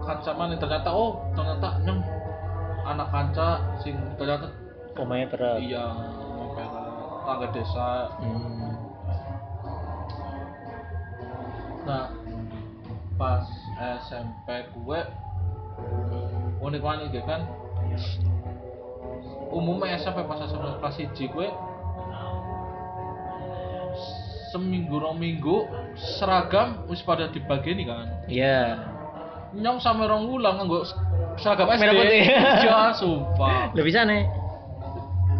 [0.04, 2.04] kanca mana ternyata oh ternyata nyong
[2.84, 4.52] anak kanca sing ternyata
[5.00, 5.64] Omae berat.
[5.64, 6.68] iya sampai
[7.24, 7.88] tangga desa
[8.20, 8.75] Hmm.
[11.86, 12.10] Nah
[13.16, 13.46] pas
[14.02, 15.00] SMP gue
[16.60, 17.42] unik unik gitu kan
[19.50, 21.48] umumnya SMP pas SMP kelas 1 gue
[24.52, 25.68] seminggu rong minggu
[26.18, 28.60] seragam wis pada dibagi nih kan Iya.
[29.56, 30.84] nyong sama rong wulang nganggo
[31.38, 32.24] seragam SD Merah putih.
[32.68, 34.18] ya sumpah Lebih sana.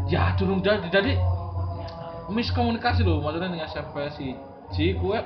[0.06, 1.18] ya durung jadi jadi
[2.30, 4.28] miskomunikasi loh maksudnya dengan SMP si
[4.72, 5.18] J gue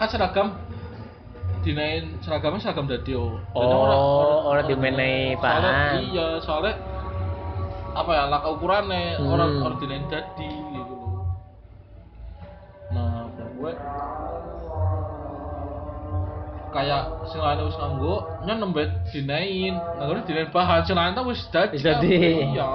[0.00, 0.48] kan seragam
[1.60, 6.00] dinain seragamnya seragam dadio Oh, orang dimenehi soalnya, paham.
[6.08, 6.72] iya soalnya
[7.92, 9.28] apa ya laka ukurannya Hmm.
[9.28, 11.20] orang orang dinain dadi gitu loh
[12.88, 13.72] nah gue
[16.70, 18.14] kayak sing lain wis nganggo
[18.46, 22.16] nyen nembet dinain nganggo dinain bahan sing lain dadi Wis dadi.
[22.54, 22.66] iya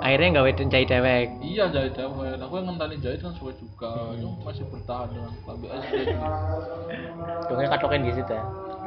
[0.00, 1.28] Akhirnya gawe jahit dewek.
[1.44, 2.32] Iya jahit dewe.
[2.40, 3.92] Aku yang ngenteni jahit kan suwe juga.
[3.92, 4.40] Hmm.
[4.40, 6.08] Masih bertahan dengan klambi SD.
[7.46, 8.38] Dongnya katokan di situ.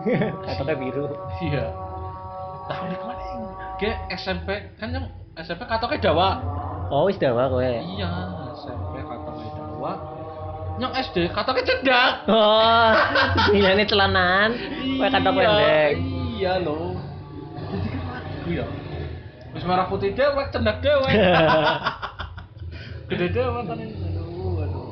[0.50, 1.06] Katoknya biru.
[1.38, 1.66] Iya.
[2.66, 3.24] Tahun di ke mana?
[3.78, 4.50] Ke SMP
[4.82, 5.06] kan yang
[5.38, 6.30] SMP katoknya Jawa.
[6.90, 7.62] Oh, wis dawa kowe.
[7.62, 8.10] Iya,
[8.58, 9.94] SMP katoknya Jawa.
[10.82, 12.14] Yang SD katoknya cedak.
[12.26, 12.92] Oh,
[13.54, 14.50] ini celanan.
[14.98, 15.94] Kowe katok pendek.
[16.42, 16.98] Iya loh.
[17.54, 18.66] Jadi kan iya.
[19.54, 21.14] Wis merah putih dewek, cendak dewek.
[23.10, 23.86] Gede dewek tadi.
[23.86, 24.86] Aduh, aduh.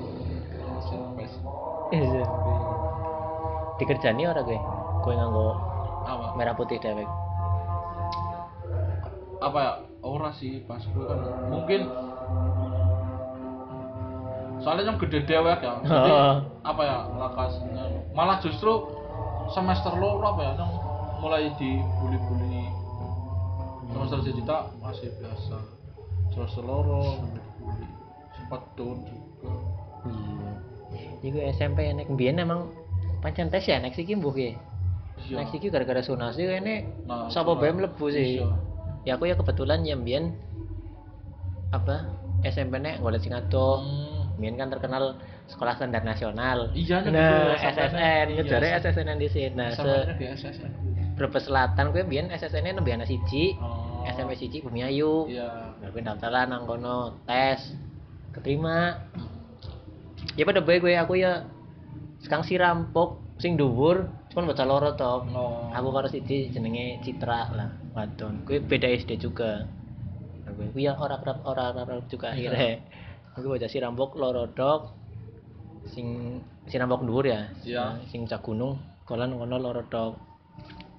[0.80, 1.42] SMP sih.
[1.92, 2.48] SMP.
[3.78, 4.60] Dikerjani ora kowe?
[5.02, 5.48] Kowe nganggo
[6.04, 6.26] Apa?
[6.36, 7.10] merah putih dewek.
[9.42, 9.72] apa ya
[10.02, 11.18] ora sih pas gue kan
[11.50, 11.90] mungkin
[14.62, 16.36] soalnya yang gede dewek ya jadi Oh.
[16.62, 18.86] apa ya lakasnya malah justru
[19.50, 20.72] semester lo apa ya yang
[21.18, 22.51] mulai dibully-bully
[23.92, 25.58] semester sejuta masih biasa
[26.32, 27.20] semester loro
[28.34, 29.52] sempat down juga
[30.02, 30.50] Iya.
[31.22, 32.74] Iku SMP nek mbiyen emang
[33.22, 34.58] pancen tes ya nek iki mbuh iya
[35.30, 37.62] Nek iki gara-gara sunasi kene Nah, sapa sunat.
[37.62, 38.42] bae mlebu sih.
[38.42, 38.50] Iya.
[39.06, 40.34] Ya aku ya kebetulan ya mbiyen
[41.70, 42.10] apa
[42.42, 43.80] SMP nek golek sing adoh.
[43.80, 44.58] Hmm.
[44.58, 46.74] Kan terkenal sekolah standar nasional.
[46.74, 49.54] Iya, Nah, SSN, iya, ngejare SSN di sini.
[49.54, 49.86] Nah, se
[51.22, 53.54] Brebes Selatan kuwi mbiyen SSN-nya nembe ana siji.
[53.62, 54.02] oh.
[54.02, 55.30] SMP siji Bumi Ayu.
[55.30, 57.74] iya Nah, gue daftaran nang kono, tes,
[58.34, 58.98] keterima.
[60.38, 61.46] Ya pada bae gue aku ya
[62.22, 65.26] sekarang si rampok sing dhuwur cuman baca loro to.
[65.34, 68.46] no Aku karo siji jenenge Citra lah, wadon.
[68.46, 69.66] Gue beda SD juga.
[70.52, 72.82] Gue ya ora ora ora ora juga akhirnya.
[73.38, 74.82] Aku baca si rampok loro dok.
[75.90, 76.38] Sing
[76.70, 77.50] si rampok dhuwur ya.
[77.66, 78.02] Iya.
[78.10, 78.78] Sing cak gunung,
[79.10, 80.14] kolan kono loro dok.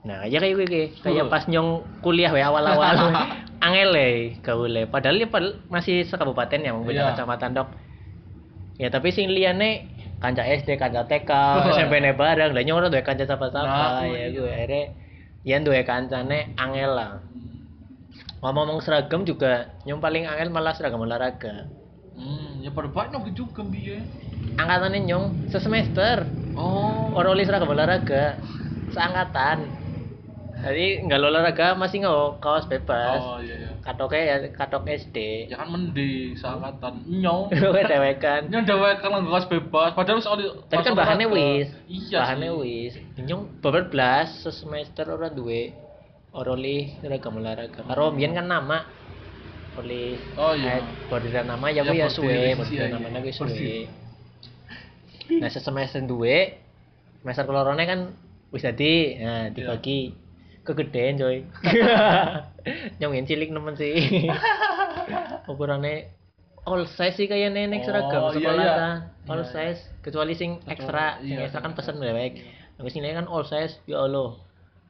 [0.02, 0.66] Nah, ya kayak gue
[0.98, 1.30] kayak Huh.
[1.30, 3.14] pas nyong kuliah we awal-awal
[3.64, 4.08] angel le
[4.42, 4.90] gaule.
[4.90, 7.08] Padahal ya padahal masih sekabupaten ya, beda Iya.
[7.14, 7.68] kecamatan dok.
[8.76, 9.86] Ya tapi sing liyane
[10.18, 11.70] kanca SD, kanca TK, Oh.
[11.70, 14.34] SMP ne bareng, lah nyong ora duwe kanca sapa-sapa Nah, ya iya.
[14.34, 14.82] gue akhirnya
[15.42, 17.22] ya duwe kancane angel lah.
[18.42, 21.70] Ngomong-ngomong seragam juga nyong paling angel malah seragam olahraga.
[22.18, 24.02] Hmm, ya pada banyak juga biye.
[24.58, 26.26] Angkatannya nyong sesemester
[26.58, 27.14] Oh.
[27.14, 28.34] orang oleh seragam olahraga
[28.90, 29.78] seangkatan.
[30.62, 33.18] Jadi nggak olahraga masih nggak kaos bebas.
[33.18, 33.70] Oh iya iya.
[33.82, 35.16] Katoknya ya katok SD.
[35.50, 37.50] Ya kan mending seangkatan nyong.
[37.50, 38.46] Dewekan.
[38.46, 39.90] Nyong dewek kan nggak bebas.
[39.92, 40.38] Padahal soal
[40.70, 41.68] Tapi kan bahannya wis.
[41.90, 42.94] Iya bahannya wis.
[43.18, 45.74] Nyong beber belas semester orang duwe
[46.30, 47.82] orang oleh seragam olahraga.
[47.82, 48.86] Karo mbiyen kan nama
[49.72, 50.78] oleh Oh, iya.
[50.78, 52.94] eh, bordiran nama ya Ya, gue ya bordir, suwe, iya, bordiran iya.
[52.94, 53.76] namanya gue suwe.
[55.32, 56.60] Nah, sesemester duwe
[57.20, 58.00] semester kelorone kan
[58.52, 59.54] wis dadi, nah Iya.
[59.54, 60.12] dibagi
[60.62, 61.42] kegedean coy.
[63.02, 64.26] Nyong cilik nemen sih.
[65.50, 66.14] Ukurannya
[66.62, 68.74] all size sih kayak nenek seragam Oh, iya, sekolah iya.
[68.78, 68.96] kan.
[69.26, 69.52] All Iya, iya.
[69.74, 71.78] size kecuali sing ekstra, sing iya, ekstra kan iya.
[71.78, 72.32] pesen dewek.
[72.78, 74.38] Aku sini kan all size, ya Allah.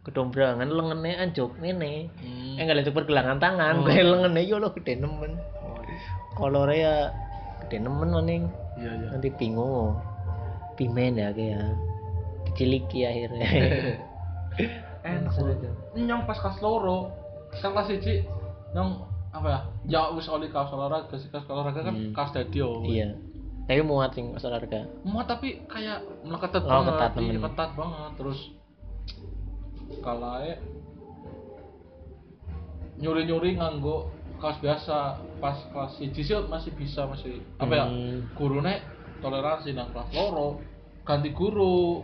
[0.04, 2.10] Kedombrangan lengannya anjuk ini.
[2.20, 2.58] Hmm.
[2.58, 3.84] Eh enggak lentuk pergelangan tangan, Oh.
[3.88, 5.32] kayak lengannya ya Allah gede nemen.
[5.64, 5.98] Oh, iya.
[6.36, 6.94] Kolornya ya
[7.64, 8.42] gede nemen maning.
[8.76, 9.08] Iya iya.
[9.16, 9.96] Nanti bingung.
[10.76, 11.72] Pimen ya kayak
[12.52, 13.48] diciliki akhirnya.
[15.02, 15.34] Enak.
[15.94, 17.10] Nyong pas kelas loro,
[17.52, 18.22] kan kelas siji
[18.72, 19.60] nyong apa ya?
[19.84, 22.12] Ya wis oli kaos olahraga, sih kaos olahraga kan Hmm.
[22.12, 22.84] kaos dadio.
[22.84, 23.16] iya.
[23.62, 24.86] Tapi muat sing pas olahraga.
[25.02, 28.10] Muat tapi kayak meleketat Oh, banget, ketat iya, ketat banget.
[28.16, 28.40] Terus
[30.00, 30.52] kalae
[32.98, 34.96] nyuri-nyuri nganggo kaos biasa
[35.38, 38.26] pas kelas siji sih masih bisa masih apa ya Hmm.
[38.34, 38.82] gurune
[39.18, 40.58] toleransi nang kelas loro
[41.02, 42.02] ganti guru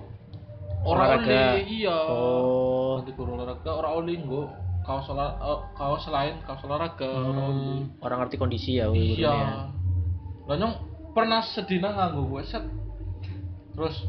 [0.81, 1.59] Ora Olahraga.
[1.59, 1.97] oli, iya.
[2.07, 2.99] Oh.
[2.99, 4.47] Ganti guru olahraga ora oli nggo
[4.83, 7.09] kaos olah eh, kaos lain kaos olahraga.
[7.09, 9.69] Hmm, orang ngerti kondisi ya Iya.
[10.47, 10.75] Lah nyong
[11.13, 12.63] pernah sedina nganggo gue set.
[13.75, 14.07] Terus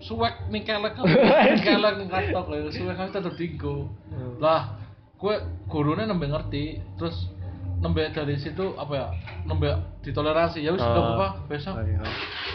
[0.00, 0.94] suwek nih kelek
[1.66, 3.88] kelek nih kantor lho suwek kan tetep dinggo.
[4.08, 4.36] Hmm.
[4.38, 4.78] Lah
[5.14, 5.34] gue
[5.66, 7.32] gurunya nembe ngerti terus
[7.80, 9.06] nembe dari situ apa ya
[9.42, 9.66] nembe
[10.00, 10.88] ditoleransi ya wis Oh.
[10.88, 12.00] gak apa-apa besok Oh, iya.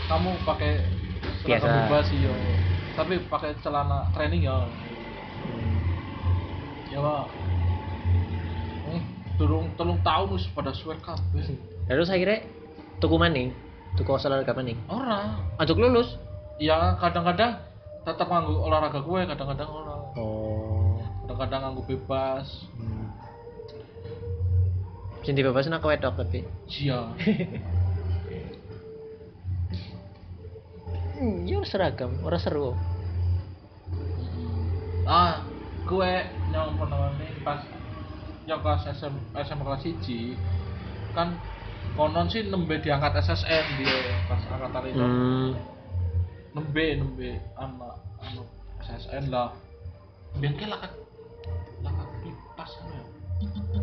[0.05, 0.71] kamu pakai
[1.41, 1.65] Biasa.
[1.65, 2.33] seragam bebas yo
[2.99, 4.67] tapi pakai celana training ya
[5.39, 5.77] Hmm.
[6.85, 7.25] ya pak
[8.85, 9.01] hmm,
[9.33, 11.55] turun telung tahun wis pada suwek kabeh
[11.87, 12.43] Terus akhirnya
[12.99, 13.49] tuku maning,
[13.95, 14.75] tuku olahraga maning.
[14.85, 16.19] ora Anjuk lulus.
[16.59, 17.55] ya kadang-kadang
[18.03, 20.99] tetap nganggo olahraga gue kadang-kadang ora Oh.
[21.23, 23.07] kadang-kadang nganggo bebas Hmm.
[25.23, 26.43] Sing dibebasin aku wedok tapi.
[26.67, 26.99] iya
[31.15, 32.79] Hmm, ya seragam, ora seru.
[35.09, 35.41] Ah
[35.89, 36.11] gue
[36.53, 37.65] pernah nih pas
[38.45, 41.33] yang kelas SM, SM kelas 1 kan
[41.97, 43.97] konon sih nembe diangkat SSN dia
[44.29, 45.57] pas angkatan itu Hmm.
[46.53, 47.97] nembe nembe anak
[48.85, 49.57] SSN lah.
[50.37, 50.85] Bengkel lah
[51.81, 53.03] lah kipas anu ya?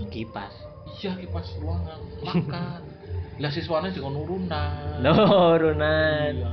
[0.06, 0.54] Kipas.
[1.02, 2.80] iya kipas ruangan makan.
[3.42, 4.96] Lah siswanya juga nurunan.
[5.04, 6.32] Nurunan.
[6.40, 6.52] iya.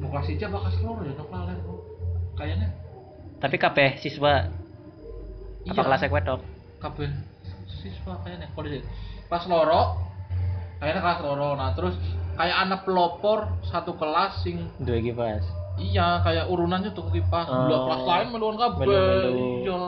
[0.00, 1.12] Mau kasih aja bakas loro ya?
[1.12, 1.76] Lalen bro
[2.36, 2.68] kayaknya
[3.36, 4.48] Tapi kabeh siswa
[5.62, 5.82] apa Iya.
[5.82, 6.40] kelas wedok?
[6.76, 7.08] kabeh
[7.66, 8.78] siswa kayaknya kondisi
[9.26, 9.98] pas loro
[10.78, 11.96] kayaknya kelas loro nah terus
[12.32, 15.42] kayak anak pelopor satu kelas sing Dua kipas.
[15.76, 17.66] iya kayak urunannya tuh kipas Oh.
[17.66, 19.34] dua kelas lain meluan Melu-melu.
[19.58, 19.78] iya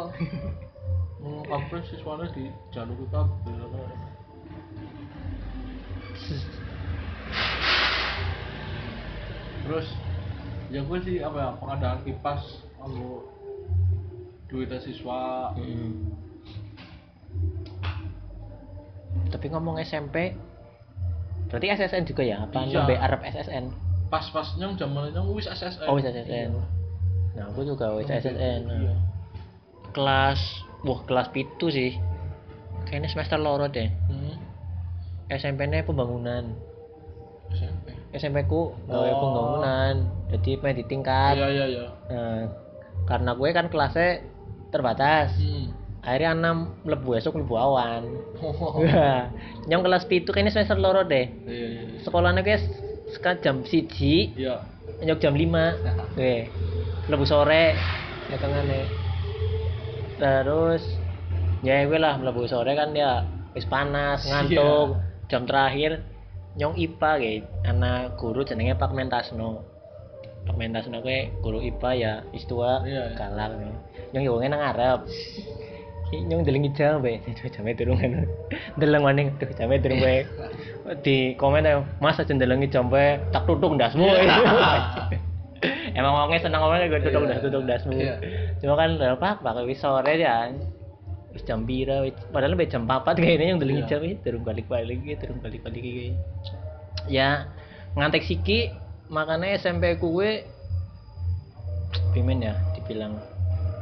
[1.19, 3.55] meluan kabeh siswanya di jalur kabeh
[9.63, 9.87] terus
[10.69, 12.43] ya gue sih apa ya pengadaan kipas
[12.79, 13.28] aku
[14.49, 16.09] duitnya siswa Hmm.
[19.29, 20.33] Tapi ngomong SMP,
[21.47, 22.43] berarti SSN juga ya?
[22.43, 22.81] Apa Iya.
[22.81, 23.69] nembe Arab SSN?
[24.09, 26.49] pas-pas nyong zaman nyong wis SSN Oh, wis SSN.
[27.37, 28.65] Nah, aku juga wis SSN.
[28.65, 28.97] iya
[29.91, 30.41] Kelas,
[30.81, 31.93] wah kelas pitu sih.
[32.85, 33.85] Kayaknya semester loro deh.
[33.85, 34.33] hmm.
[35.29, 36.57] SMP-nya pembangunan.
[37.51, 39.21] SMP SMP ku gawe Oh.
[39.21, 39.95] pembangunan.
[40.31, 41.37] Jadi main di tingkat.
[41.37, 42.41] iya iya iya Nah,
[43.05, 44.25] karena gue kan kelasnya
[44.71, 45.35] terbatas.
[45.37, 45.67] hmm.
[45.99, 48.03] Akhirnya enam mlebu esok mlebu awan.
[48.41, 48.81] oh.
[49.69, 51.27] Nyong kelas pitu kayaknya semester loro deh.
[51.45, 52.65] iya iya Sekolahnya guys
[53.13, 54.61] sekarang jam siji, iya
[55.05, 55.75] nyok jam lima.
[56.15, 56.49] Oke,
[57.09, 57.77] mlebu sore,
[58.33, 58.89] datangane.
[60.19, 60.83] Terus
[61.67, 64.99] ya gue lah mlebu sore kan ya wis panas, ngantuk.
[65.29, 66.01] Jam terakhir
[66.57, 69.78] nyong IPA guys, anak guru jenenge Pak Mentasno.
[70.49, 73.17] Pak Mentasno gue guru IPA ya istua Iya, iya.
[73.17, 73.61] galak.
[74.17, 75.01] Nyong yo nang ngarep.
[76.09, 77.21] nyong delengi jam be
[77.55, 78.25] jame durung kan
[78.81, 80.25] deleng maning tuh jame durung bae
[81.05, 84.09] di komen ayo mas aja delengi jam bae tak tutuk ndasmu
[85.99, 87.29] emang wongnya seneng ngomongnya gue tutuk Iya.
[87.29, 88.15] ndas tutuk ndasmu Iya.
[88.57, 90.49] cuma kan lho pak pak wis sore ya
[91.37, 93.91] wis jam pira wis padahal sampai jam 4 kayaknya yang delengi Iya.
[93.93, 96.17] jam itu durung balik-balik gitu durung balik-balik iki
[97.05, 97.53] ya
[98.01, 98.73] ngantek siki
[99.09, 100.45] makanya SMP kuwe
[102.13, 103.17] pimen ya dibilang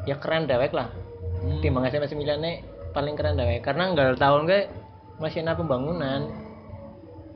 [0.06, 0.90] ya keren dewek lah
[1.36, 1.60] Hmm.
[1.60, 2.64] timbang SMP 9 nya
[2.96, 4.72] paling keren deh karena enggak tahun gue
[5.20, 6.32] masih ada pembangunan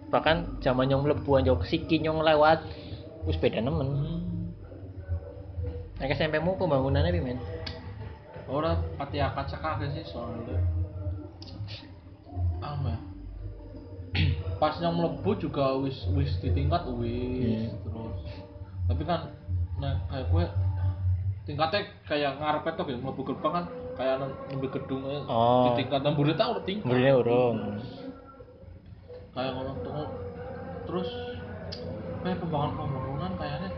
[0.09, 2.65] bahkan zaman yang mlebu anjok siki nyong lewat
[3.29, 4.21] wis beda nemen Hmm.
[6.01, 7.39] Nek SMP mu pembangunannya pimen
[8.51, 10.59] Ora pati akad cekake sih soalnya.
[12.59, 12.99] Apa?
[14.61, 17.81] Pas yang mlebu juga wis wis ditingkat wis Hmm.
[17.83, 18.21] terus.
[18.87, 19.21] Tapi kan
[19.81, 20.45] nah kayak gue
[21.49, 23.65] tingkatnya kayak ngarep itu ya mlebu gerbang kan
[23.97, 25.73] kayak nembe gedung eh, Oh.
[25.73, 26.93] di tingkat nang mburi tak udah tingkat.
[26.93, 27.81] Urung.
[29.31, 30.09] Kayak ngono tuh
[30.85, 31.09] terus
[32.21, 33.71] kayak pembangunan pembangunan kayaknya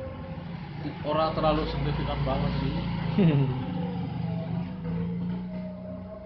[0.82, 2.74] di- orang terlalu signifikan banget sih.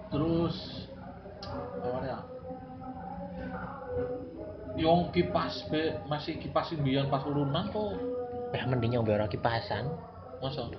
[0.07, 0.86] terus
[4.77, 7.97] yang kipas be masih kipas imbian pas urunan kok
[8.53, 9.89] ya mending yang ora kipasan.
[10.37, 10.69] Masa?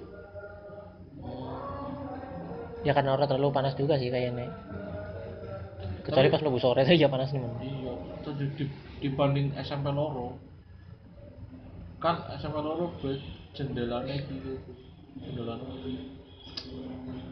[1.18, 1.90] Oh,
[2.86, 4.48] ya karena orang terlalu panas juga sih kayaknya.
[6.06, 10.38] Kecuali Tapi- pas lebu sore saja panas nih iya itu di, di- dibanding SMP loro.
[11.98, 13.18] Kan SMP loro be
[13.52, 14.62] jendelanya gitu
[15.18, 15.66] jendelanya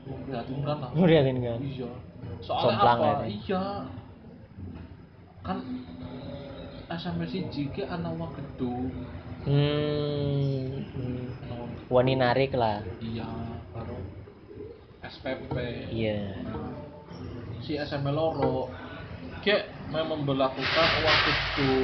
[0.07, 1.90] memprihatinkan lah ngeliatin kan iya.
[2.42, 3.07] Soalnya Jomplang apa?
[3.07, 3.64] ya, iya.
[5.46, 5.59] Kan
[6.87, 8.90] SMP siji ke ana wong gedung.
[9.46, 11.90] Hmm, hmm.
[11.90, 12.83] wani narik lah.
[12.99, 13.27] Iya
[13.75, 13.99] karo
[15.03, 15.55] SPP
[15.90, 16.35] iya.
[17.62, 18.70] Si SMP loro.
[19.42, 21.75] Kayak memang memperlakukan uang itu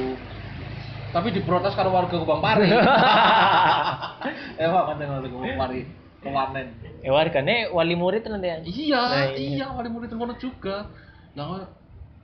[1.13, 2.73] tapi diprotes karo warga Kubang Pari.
[4.65, 5.81] Emang kan warga Kubang Pari.
[6.25, 6.67] Kewanen.
[7.05, 8.57] Eh wargane wali murid nanti ya?
[8.65, 9.49] Iya Nah, iya.
[9.61, 10.89] iya wali murid kono juga.
[11.37, 11.69] Nah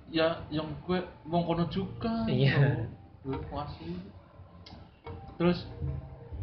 [0.09, 2.85] ya yang gue wong kono juga Iya.
[3.21, 3.93] gue masih
[5.37, 5.65] terus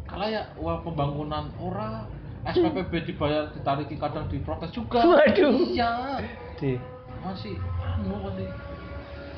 [0.07, 2.07] kalau ya uang pembangunan ora.
[2.47, 5.03] SPPB dibayar ditariki kadang diprotes juga.
[5.03, 5.67] Waduh.
[5.67, 6.15] iya.
[6.55, 6.79] Di.
[7.19, 8.47] Masih anu masih.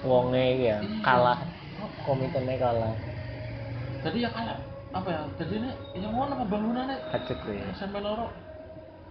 [0.05, 1.01] Wonge ya Iya.
[1.01, 1.41] kalah.
[2.05, 2.93] Komitmennya kalah.
[4.05, 4.61] Jadi ya kalah.
[4.93, 5.21] Apa ya?
[5.41, 7.01] Jadi ini yang mana pembangunannya?
[7.09, 7.65] Kacek gue ya.
[7.73, 8.29] SMP loro.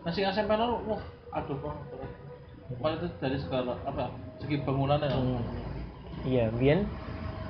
[0.06, 1.02] Masih SMP loro wah
[1.34, 1.78] aduh bang.
[3.02, 5.08] Itu dari segala apa segi bangunannya.
[5.10, 5.40] Hmm.
[6.22, 6.86] iya biyen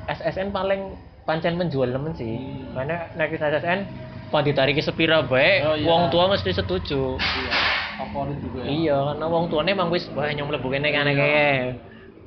[0.07, 2.37] SSN paling pancen menjual temen sih.
[2.37, 2.75] Hmm.
[2.75, 3.81] karena naik SSN
[4.29, 5.89] pas ditariki sepira bae Oh, iya.
[5.89, 7.17] wong tua mesti setuju.
[7.17, 7.53] Iya
[7.99, 8.69] favorit juga ya.
[8.69, 11.19] Iya karena wong tuane emang wis wah yang mlebu kene kene Iya.
[11.19, 11.57] kayak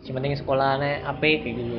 [0.02, 1.74] si penting sekolahane apik kayak gitu.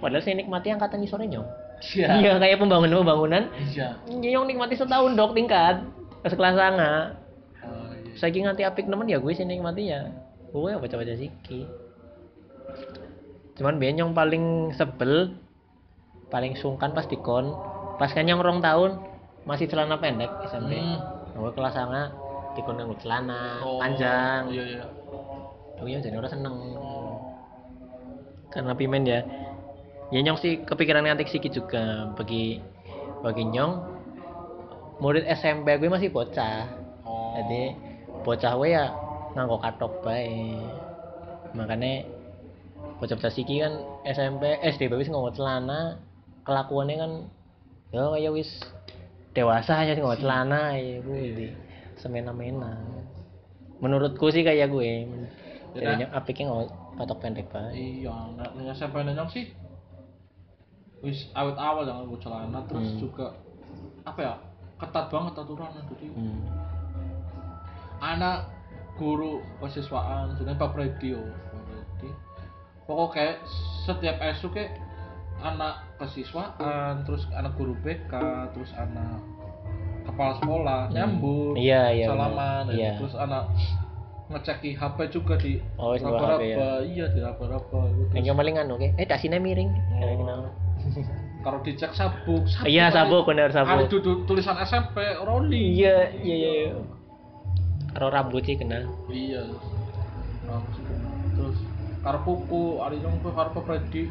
[0.00, 1.44] Padahal saya nikmati angkatan ngisore nyong.
[1.92, 2.08] Iya.
[2.20, 4.00] Iya kayak pembangunan pembangunan iya.
[4.08, 5.84] Nyong nikmati setahun dok tingkat.
[6.20, 7.16] Kelas sanga.
[7.60, 8.16] Oh, iya.
[8.16, 10.08] saking nganti apik nemen ya gue sih nikmati ya.
[10.50, 11.68] Gue ya baca-baca siki
[13.60, 15.36] cuman biyen yang paling sebel
[16.32, 17.52] paling sungkan pas dikon.
[18.00, 18.96] Pas kan yang rong tahun
[19.44, 20.96] masih celana pendek SMP Hmm.
[21.36, 22.08] gue kelas sanga
[22.52, 24.48] dikon nganggo celana Oh, panjang.
[24.48, 24.84] iya iya.
[25.76, 26.56] Oh iya jadi orang seneng.
[28.48, 29.20] Karena pimen ya.
[30.10, 32.10] Ya nyong sih kepikiran ngantik siki juga.
[32.16, 32.58] Bagi
[33.20, 33.72] bagi nyong
[34.98, 36.66] murid SMP gue masih bocah.
[37.04, 37.36] Oh.
[37.36, 37.76] Jadi
[38.20, 38.84] bocah gue ya
[39.32, 40.58] nganggo katok bae.
[41.52, 42.04] Makanya
[43.00, 45.98] bocah-bocah siki kan SMP SD wis nganggo celana
[46.44, 47.12] kelakuannya kan
[47.90, 48.50] ya kayak wis
[49.32, 51.48] dewasa aja sih nganggo celana ya gue di
[51.96, 52.76] semena-mena.
[53.80, 55.08] Menurutku sih kayak gue
[55.70, 56.66] Ya, jadinya apiknya nganggo
[56.98, 59.54] katok pendek bae iya nah nah, SMP nyong sih
[61.00, 62.98] wis awet awal jangan gue celana terus Hmm.
[62.98, 63.26] juga
[64.02, 64.34] apa ya
[64.82, 66.40] ketat banget aturannya jadi hmm.
[68.02, 68.50] anak
[68.98, 71.49] guru kesiswaan jenenge Pak Radio Pak
[72.90, 73.46] pokok kayak
[73.86, 74.74] setiap esok kayak
[75.38, 78.10] anak kesiswaan terus anak guru BK
[78.50, 79.22] terus anak
[80.02, 82.74] kepala sekolah nyambut iya iya salaman bener.
[82.74, 83.46] iya terus anak
[84.26, 86.82] ngeceki HP juga di Oh, HP ya.
[86.82, 88.10] iya di raba-raba gitu.
[88.16, 90.34] yang paling anu oke eh tasnya miring Kayak gitu.
[91.46, 96.34] kalau dicek sabuk sabuk iya sabuk bener ada sabuk tu- tulisan SMP rolling iya iya
[96.36, 96.72] iya iya.
[97.92, 99.46] karo rambut sih kena iya
[100.42, 100.84] Rambut sih.
[101.32, 101.58] terus
[102.00, 104.08] karo kuku ada yang tuh karo Freddy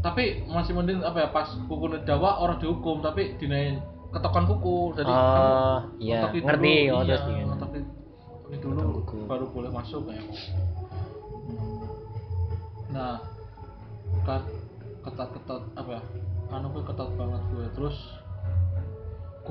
[0.00, 5.10] tapi masih mending apa ya pas kuku dawa orang dihukum tapi dinain ketokan kuku jadi
[5.12, 6.20] Oh, kamu iya.
[6.26, 7.44] dulu, Ngerti, oh, iya, terus iya.
[7.46, 7.80] ngetoki
[8.58, 9.16] dulu kuku.
[9.30, 10.22] baru boleh masuk ya
[12.90, 13.22] nah
[14.26, 14.42] kan
[15.06, 16.02] ketat-ketat apa ya
[16.50, 17.96] anu ketat banget gue terus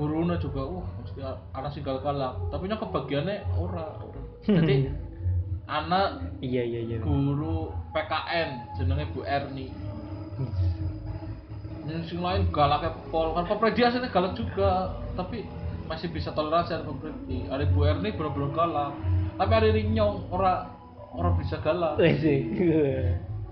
[0.00, 1.20] gurunya juga uh mesti
[1.52, 2.32] anak singgal galak.
[2.48, 4.20] Tapi nya kebagiannya ora ora.
[4.56, 4.88] jadi
[5.68, 6.96] anak iya iya iya.
[7.04, 9.68] guru PKN jenenge Bu Erni.
[11.84, 15.44] Yang sing lain galaknya pol kan Pak Predi aslinya galak juga tapi
[15.84, 18.96] masih bisa toleransi ada Pak Predi ada Bu Erni bener-bener galak.
[19.36, 20.72] Tapi ada Rinyong ora
[21.12, 22.00] ora bisa galak.
[22.00, 22.40] Sih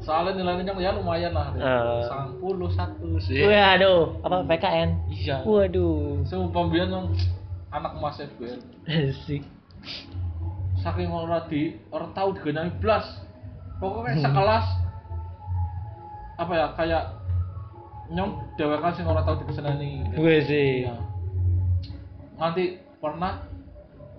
[0.03, 1.53] soalnya nilainya ya lumayan lah.
[1.55, 2.03] Eh.
[2.07, 3.43] sang puluh satu sih.
[3.43, 5.43] Waduh apa PKN iya.
[5.43, 6.23] Waduh.
[6.25, 7.07] Semua pembian yang
[7.69, 9.41] anak emasnya Bu Erni sih
[10.79, 13.07] saking orang di orang tahu digenangi blas.
[13.79, 14.67] Pokoknya sekelas
[16.39, 17.05] apa ya kayak
[18.15, 20.07] nyong dewekan sing orang tahu digenangi.
[20.15, 20.87] Gue sih.
[20.87, 20.97] Iya.
[22.39, 23.43] Nanti pernah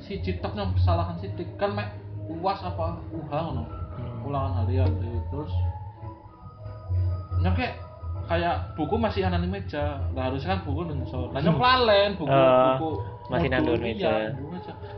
[0.04, 1.92] si Citok yang kesalahan sidik kan mek
[2.30, 3.64] uas apa uha ngono.
[3.66, 4.28] Hmm.
[4.28, 5.09] Ulangan harian gitu.
[5.30, 5.54] Terus
[7.40, 7.74] nyong kayak
[8.26, 9.98] kayak buku masih ana di meja.
[10.12, 11.32] Nah harusnya kan buku nang ngisor.
[11.32, 12.90] Nah nyong lalen buku Oh, buku
[13.30, 14.12] masih nandur iya, meja.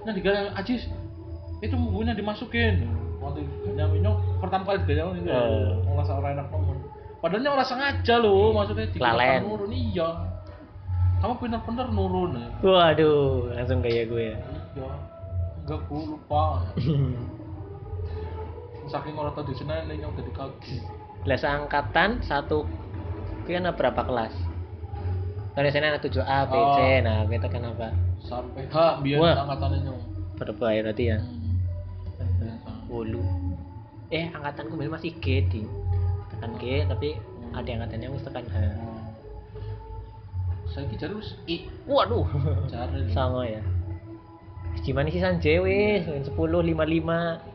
[0.03, 0.82] Nah diganti Ajis
[1.60, 2.89] itu bukunya dimasukin.
[3.22, 5.80] Nanti nyong nyong pertama kali diganti itu Oh.
[5.88, 6.78] ngerasa orang enak banget.
[7.22, 9.39] Padahal nyong ora sengaja loh, maksudnya di Lalen.
[9.45, 10.10] nurun iya.
[11.22, 12.47] Kamu bener-bener nurun ya.
[12.66, 14.38] waduh langsung kayak gue ya
[14.74, 14.89] Iya.
[15.62, 16.66] Enggak gue lupa.
[18.92, 20.84] Saking orang tadi sana ini yang jadi kaki.
[21.24, 22.68] lah angkatan satu
[23.48, 24.34] ada berapa kelas
[25.52, 26.98] kan biasanya ada 7 A, B, C, Oh.
[27.04, 27.92] nah kita kenapa?
[28.24, 29.36] Sampai H biar Wah.
[29.44, 30.02] angkatannya nyong.
[30.39, 31.18] Berapa ya berarti ya?
[31.20, 32.58] Hmm.
[32.88, 33.20] Bolu.
[34.12, 35.62] Eh, angkatanku masih G, di.
[36.32, 37.20] Tekan G, tapi
[37.52, 38.56] ada angkatannya wis tekan H.
[38.60, 38.92] Oh.
[40.72, 42.24] saiki jare wis i waduh
[43.12, 43.60] sama ya
[44.88, 47.51] gimana sih Sanjay wis 10 55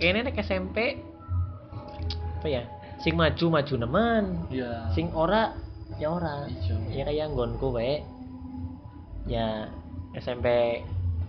[0.00, 0.96] kayaknya nek SMP
[2.40, 2.62] apa ya?
[3.04, 4.24] Sing maju maju nemen.
[4.48, 4.88] Iya.
[4.96, 5.52] Sing ora
[6.00, 6.48] ya ora.
[6.48, 6.76] Iya.
[6.88, 8.00] ya kayak nggonku wae.
[9.28, 9.68] Ya
[10.16, 10.80] SMP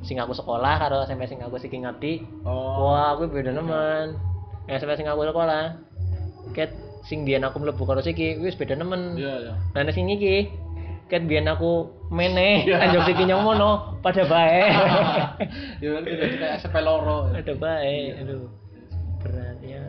[0.02, 2.24] sing aku sekolah karo SMP sing aku sing ngerti.
[2.48, 2.88] Oh.
[2.88, 4.16] Wah aku beda nemen.
[4.72, 5.76] Ya SMP sing aku sekolah.
[6.56, 6.72] Ket
[7.04, 9.20] sing biyen aku mlebu karo siki wis beda nemen.
[9.20, 9.54] Iya iya.
[9.76, 10.48] Nah, nek sing iki
[11.12, 12.80] ket biyen aku meneh Iya.
[12.82, 14.64] anjok siki nyong mono pada bae.
[15.84, 18.16] ya kan jadi kayak SMP loro pada bae.
[18.18, 18.48] Aduh.
[19.20, 19.84] Berat ya.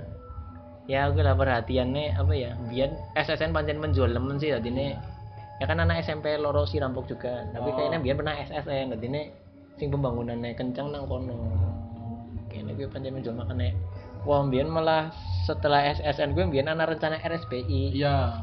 [0.85, 2.59] Ya aku lah perhatiannya apa ya?
[2.67, 4.99] Biyen SSN pancen menjual lemen sih tadine.
[5.57, 7.47] Ya kan anak SMP loro si rampok juga.
[7.49, 7.73] Tapi Oh.
[7.73, 9.31] kayaknya biyen pernah SSN tadine
[9.79, 11.39] sing pembangunannya kencang nang kono.
[12.47, 13.79] Kayaknya gue pancen menjual makane.
[14.23, 17.91] Wah, biyen malah setelah SSN gue biyen ana rencana RSPI.
[17.93, 18.35] iya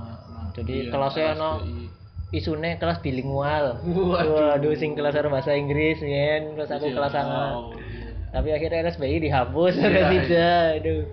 [0.52, 1.84] Jadi Iya, kelasnya ono RSBI.
[2.30, 3.82] Isune kelas bilingual.
[3.82, 4.58] Waduh.
[4.58, 6.96] Waduh, sing kelas bahasa Inggris, yen terus aku Iya.
[6.96, 7.42] kelas sama.
[7.58, 8.14] Oh, iya.
[8.30, 10.68] Tapi akhirnya RSBI dihapus Iya, oleh tidak.
[10.82, 11.04] Aduh.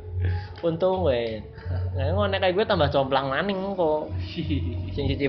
[0.65, 1.41] Untung weh.
[1.97, 4.13] Nah, ngono kayak gue tambah complang maning kok.
[4.95, 5.29] Sing siji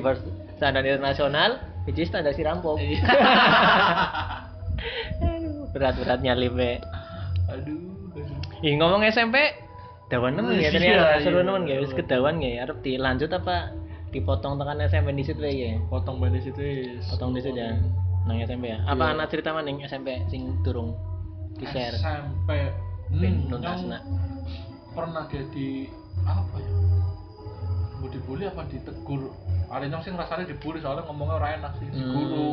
[0.57, 2.75] standar internasional, siji standar si rampok.
[2.79, 2.99] Iya.
[5.23, 6.77] Aduh, berat-berat nyalip we.
[7.47, 7.79] aduh.
[8.59, 9.37] Ih, ngomong SMP,
[10.09, 11.77] dawan nemen ya Iya, ternyata seru iya, nemen ya.
[11.79, 12.65] Wis kedawan ya.
[12.65, 13.71] Arep dilanjut apa
[14.09, 15.77] dipotong tekan SMP di situ ya.
[15.87, 17.03] potong bandis itu is.
[17.07, 17.75] potong di situ ya
[18.23, 19.13] nang SMP ya apa Iya.
[19.13, 20.95] anak cerita maning SMP sing durung
[21.53, 22.49] di share SMP
[23.09, 24.03] hmm, nuntasna yang
[24.91, 25.69] pernah jadi
[26.21, 26.71] apa ya
[27.97, 29.31] mau dibully apa ditegur
[29.67, 32.13] ada yang sih ngerasanya dibully soalnya ngomongnya orang enak sih di Hmm.
[32.13, 32.49] guru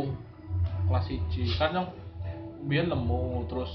[0.84, 1.86] kelas 1 kan yang
[2.62, 3.72] biar lemu terus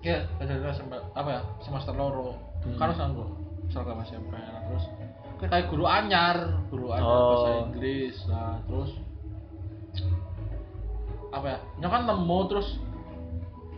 [0.00, 2.74] ya jadi SMP apa ya semester loro Hmm.
[2.74, 3.24] kan harus nganggo
[3.68, 4.84] seragam SMP nah, terus
[5.40, 6.36] kayak guru anyar
[6.66, 7.26] guru anyar Oh.
[7.30, 8.90] bahasa Inggris nah terus
[11.28, 12.68] apa ya nyok kan nemu terus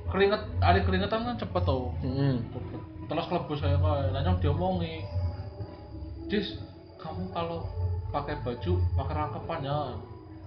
[0.09, 2.37] keringet ada keringetan kan cepet tuh Hmm.
[3.05, 5.03] terus kelebus saya kayak nanya diomongi
[6.27, 6.63] Jis
[6.97, 7.67] kamu kalau
[8.09, 9.79] pakai baju pakai rangkepan ya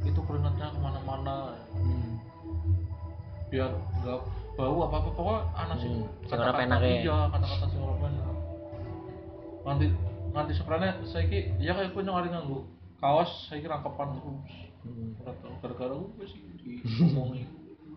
[0.02, 2.18] itu keringetnya ke mana-mana Hmm.
[3.52, 3.70] biar
[4.02, 4.20] nggak
[4.54, 6.90] bau apa apa pokoknya anak sih Hmm, ora penak ya.
[7.02, 7.66] iya kata-kata
[8.00, 8.28] penak
[9.64, 9.86] nanti
[10.34, 12.66] nanti sebenarnya saya ki ya kayak punya hari nganggu
[12.98, 14.54] kaos saya kira rangkepan terus.
[14.84, 15.16] Hmm.
[15.22, 17.44] ora tau gara-gara gue sih diomongi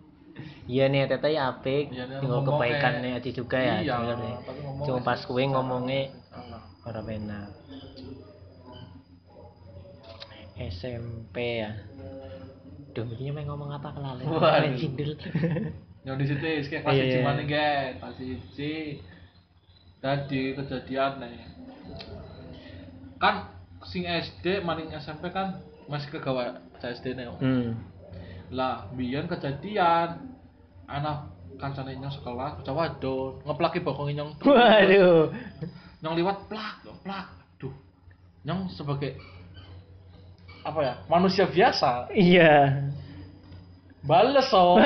[0.71, 3.97] iya nih tete ya apik Iya, nih, tinggal ngomongnya- kebaikannya aja juga ya iya
[4.85, 6.13] cuma pas kue ngomongnya
[6.85, 7.51] ora enak
[10.57, 11.69] SMP ya.
[12.97, 14.25] Duh, begini main ngomong apa kelalen.
[14.25, 15.13] Main cindil
[16.09, 17.21] yang di situ is kayak kelas Iya, iya.
[17.21, 18.75] mana guys kelas siji
[19.99, 21.37] tadi kejadian nih
[23.17, 23.49] kan
[23.87, 27.73] sing SD maning SMP kan masih kegawa SD nih hmm.
[28.53, 30.37] lah biyen kejadian
[30.87, 35.33] anak kancane nyong sekelas bocah wadon ngeplaki bokong nyong waduh.
[36.05, 37.73] Nyong liwat plak plak duh
[38.45, 39.17] nyong sebagai
[40.67, 42.13] apa ya manusia biasa.
[42.13, 42.85] Iya.
[44.07, 44.79] Bales oh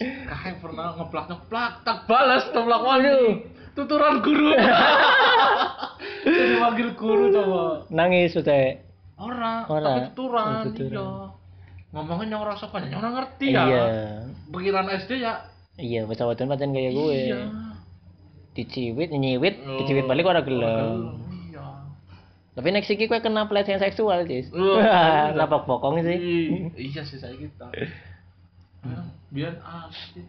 [0.00, 3.28] Kayak pernah ngeplak ngeplak tak balas ngeplak waduh
[3.70, 4.56] tuturan guru.
[6.24, 7.62] Jadi manggil guru coba.
[7.88, 8.80] Nangis sudah
[9.20, 9.84] orang Ora.
[9.84, 10.88] tapi tuturan Oh, tuturan.
[10.90, 11.08] iya.
[11.90, 13.62] ngomongin yang rasa yang orang ngerti ya.
[13.62, 13.84] Iya.
[14.48, 15.34] Pikiran SD ya.
[15.76, 17.12] Iya bocah wadon pancen kayak gue.
[17.28, 17.40] Iya.
[18.50, 21.66] Diciwit nyiwit Oh, diciwit balik ora ora gelem iya.
[22.50, 24.48] Tapi next iki kowe kena pelecehan seksual cis.
[24.50, 25.30] Oh, iya.
[25.38, 26.16] lapak bokong sih.
[26.16, 27.68] Ih, iya sih saya kita
[29.30, 30.24] biar asli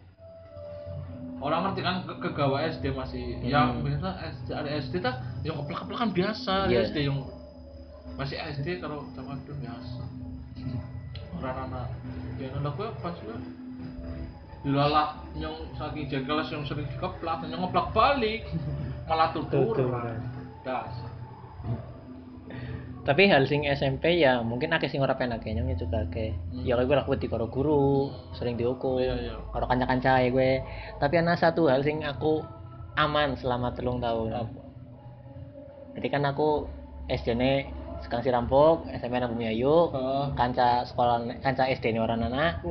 [1.42, 3.84] orang ngerti kan ke kegawa SD masih yang Hmm.
[3.84, 6.80] biasa SD ada SD tak yang keplak keplakan biasa ada Iya.
[6.86, 7.18] SD yang
[8.14, 10.02] masih SD kalau sama itu biasa.
[11.34, 11.86] Orang anak
[12.38, 13.36] yang anak gue pas gue
[14.62, 18.46] dilalak yang saking jengkelas yang sering dikeplak yang ngeplak balik
[19.04, 19.74] malah tutur.
[20.62, 21.10] Dasar
[23.02, 26.62] tapi hal sing SMP ya mungkin akeh sing ora penak kayaknya juga akeh Hmm.
[26.62, 29.34] ya gue lakuin di karo guru sering dihukum Iya, iya.
[29.48, 30.62] karo kanca-kanca gue
[30.96, 32.46] tapi ana satu hal sing aku
[32.94, 34.60] aman selama telung tahun Apa?
[35.92, 36.70] jadi kan aku
[37.08, 37.52] SD ne
[38.00, 40.30] sekarang si rampok SMP nang Bumi Ayu Ah.
[40.32, 42.62] kanca sekolah kanca SD ne orang anak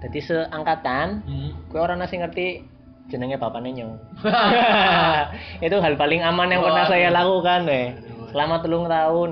[0.00, 1.50] jadi seangkatan Hmm.
[1.66, 2.62] gue orang nasi ngerti
[3.06, 3.94] jenenge bapaknya nyong
[5.66, 6.92] itu hal paling aman yang pernah Waduh.
[6.92, 7.86] saya lakukan deh
[8.30, 9.30] selama telung tahun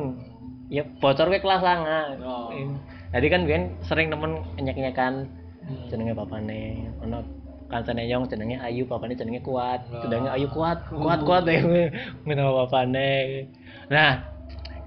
[0.69, 2.53] ya bocor ke kelas sanga Oh.
[3.11, 5.27] jadi kan gue sering nemen nyek nyekan
[5.59, 5.85] Hmm.
[5.93, 7.21] jenenge bapaknya ono
[7.69, 10.01] kancane nyong jenenge Ayu bapakne jenenge Kuat Wah.
[10.01, 11.61] jenenge Ayu Kuat kuat kuat ya
[12.25, 13.45] ngono bapakne
[13.87, 14.25] nah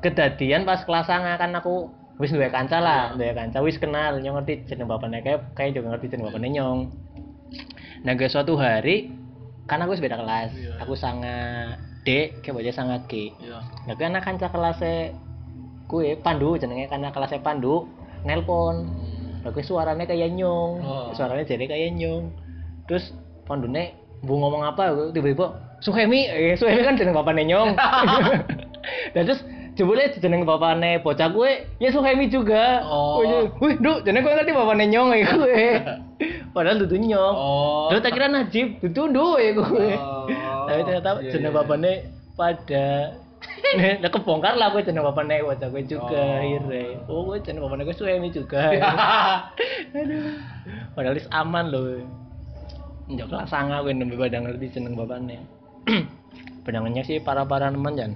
[0.02, 1.86] kedadian pas kelas 9 kan aku
[2.18, 5.94] wis duwe kanca lah duwe kanca wis kenal nyong ngerti jeneng bapakne kayak kayak juga
[5.94, 6.80] ngerti jeneng bapakne nyong
[8.02, 9.14] nah guys suatu hari
[9.70, 10.82] kan aku beda kelas Iya.
[10.82, 13.62] aku sangat D kayak baca sangat G Iya.
[13.86, 15.14] Nah, kan anak kanca kelasnya
[15.92, 17.92] kue Pandu jenenge karena kelasnya Pandu
[18.24, 18.88] nelpon.
[19.42, 20.72] Lah kuwi suaranya kayak nyong.
[20.80, 21.12] Oh.
[21.12, 22.32] Suaranya jadi kayak nyong.
[22.88, 23.12] Terus
[23.44, 27.70] Pandune bu ngomong apa tiba-tiba Suhemi, eh Suhemi kan jeneng bapaknya nyong.
[29.14, 29.42] Dan terus
[29.74, 32.86] jebule jeneng bapaknya bocah gue ya Suhemi juga.
[32.86, 33.26] Oh.
[33.60, 35.62] Wih, Duk, jeneng gue ngerti bapaknya nyong ya gue.
[36.54, 37.36] Padahal dudu nyong.
[37.36, 37.88] Oh.
[37.90, 39.90] Dulu tak kira Najib, dudu Nduk ya gue.
[39.98, 40.26] Oh.
[40.70, 41.94] Tapi ternyata Iya, jeneng iya, bapaknya
[42.38, 42.86] pada
[44.02, 46.40] Nah, kebongkar lah gue jeneng bapaknya bocah gue juga Oh.
[46.42, 46.84] akhirnya.
[47.08, 48.62] Oh, gue jeneng bapaknya gue Suhemi juga.
[49.98, 50.36] Aduh.
[50.98, 52.02] Padahal is aman loh.
[53.08, 55.40] Njok kelas sanga gue nembe pada ngerti jeneng bapaknya.
[56.66, 58.14] Pedangannya sih para-para teman jan.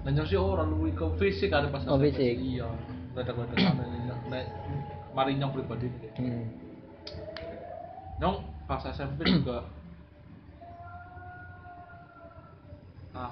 [0.00, 2.40] Dan sih orang lu ke fisik ada pas Oh, fisik.
[2.40, 2.66] Iya.
[3.12, 3.84] Ada ada sana
[4.30, 4.46] nek
[5.12, 5.90] mari nyong pribadi.
[6.16, 6.46] Hmm.
[8.22, 9.66] Nyong pas SMP juga
[13.20, 13.30] ah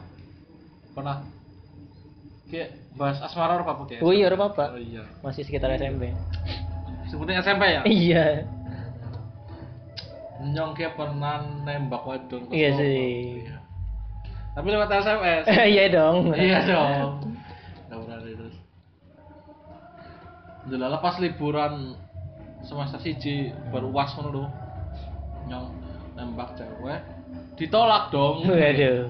[0.92, 1.24] pernah
[2.44, 4.64] kayak bahas asmara apa pakai Oh iya, ora apa-apa.
[4.72, 6.12] oh iya Masih sekitar SMP.
[7.06, 8.26] sebutnya SMP ya Iya.
[10.40, 13.42] nyong kayak pernah nembak wadon Iya sih.
[13.42, 13.56] Iya.
[14.52, 16.16] tapi lewat SMS Iya dong.
[16.32, 17.10] iya dong
[17.84, 18.56] nggak berani terus
[20.64, 21.96] Jelala pas liburan
[22.60, 24.44] semester siji baru was ngono lho.
[25.46, 25.66] Nyong
[26.12, 27.00] nembak cewek
[27.54, 29.08] ditolak dong Waduh.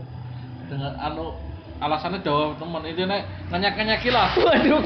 [0.69, 1.35] Dengan anu
[1.81, 2.83] alasannya jawab temen.
[2.87, 4.29] Itu nek nanya nyaki lah.
[4.37, 4.81] Waduh.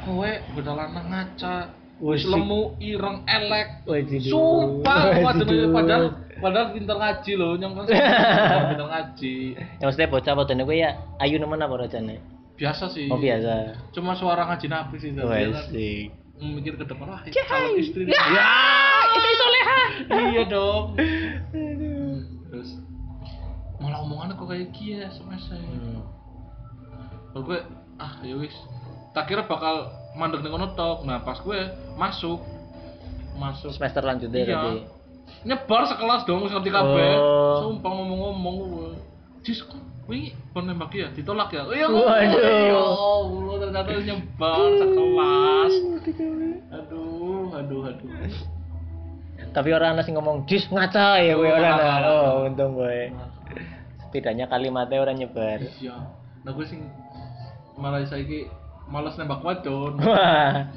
[0.00, 1.54] kowe beda lanang ngaca.
[2.00, 3.84] Wis lemu ireng elek.
[3.84, 4.20] Waduh.
[4.24, 5.00] sumpah
[5.74, 6.04] padahal
[6.40, 7.52] padahal pinter ngaji loh.
[7.60, 7.84] Nyong kan
[8.72, 9.34] pinter ngaji.
[9.78, 12.40] Ya maksudnya bocah bocahnya gue ya ayu nemen apa rajane?
[12.60, 13.08] biasa sih.
[13.08, 13.72] Oh biasa.
[13.96, 15.64] cuma suara ngaji nabi sih Oh, dia kan?
[15.72, 16.12] sih.
[16.40, 18.16] mikir ke depan wah calon istri ya.
[19.12, 19.80] itu soleha.
[20.32, 20.96] iya dong
[23.90, 26.06] malah omongannya kok kayak gini ya semasa Hmm.
[27.30, 27.58] Kalau gue
[27.96, 28.54] ah ya wis.
[29.10, 31.02] Tak kira bakal mandek dengan tok.
[31.02, 31.58] Nah pas gue
[31.94, 32.38] masuk
[33.34, 33.70] masuk.
[33.70, 34.54] Semester lanjutnya Iya.
[34.56, 34.78] tadi.
[35.42, 37.12] nyebar sekelas dong wis ngerti kabeh.
[37.16, 37.62] Oh.
[37.64, 38.90] sumpah ngomong-ngomong gue.
[39.40, 41.06] Jis kok wingi pon nembak ya?
[41.08, 41.62] Ditolak ya?
[41.62, 42.42] Oh iya Waduh.
[42.66, 45.72] ya Allah ternyata nyebar sekelas.
[46.70, 48.10] aduh aduh aduh.
[49.50, 52.02] Tapi orang nasi ngomong jis ngaca ya gue Oh, orang.
[52.04, 53.10] Oh untung gue.
[54.10, 55.62] Setidaknya kalimatnya orang nyebar.
[55.78, 55.94] iya
[56.42, 56.82] nah gue sing
[57.78, 58.50] malah saiki
[58.90, 60.02] males nembak wadon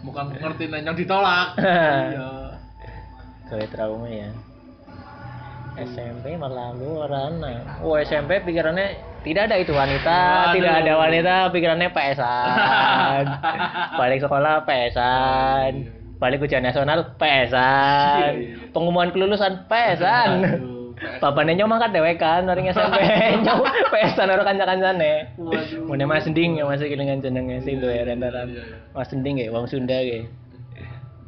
[0.04, 1.56] bukan ngerti nanya ditolak
[2.14, 2.30] iya
[3.44, 4.30] Gue trauma ya.
[5.74, 7.38] SMP malah lu orang.
[7.82, 10.18] Oh SMP pikirannya tidak ada itu wanita,
[10.50, 10.54] Waduh.
[10.54, 13.24] tidak ada wanita, pikirannya PSan.
[14.00, 15.72] Balik sekolah PSan.
[16.18, 18.22] Balik ujian nasional PSan.
[18.22, 18.56] Iya, iya.
[18.70, 20.30] Pengumuman kelulusan PSan.
[21.04, 21.20] Aduh, PS.
[21.20, 23.00] Bapaknya nyom angkat dewe kan orang SMP
[23.44, 23.60] nyom
[23.92, 25.14] PSan orang kanca-kancane.
[25.36, 25.84] Waduh.
[25.84, 28.48] Mune Mas Ding yang masih kelingan jenenge sing duwe rentetan.
[28.48, 28.78] Iya, iya.
[28.96, 30.32] Mas Ding ya wong Sunda ge.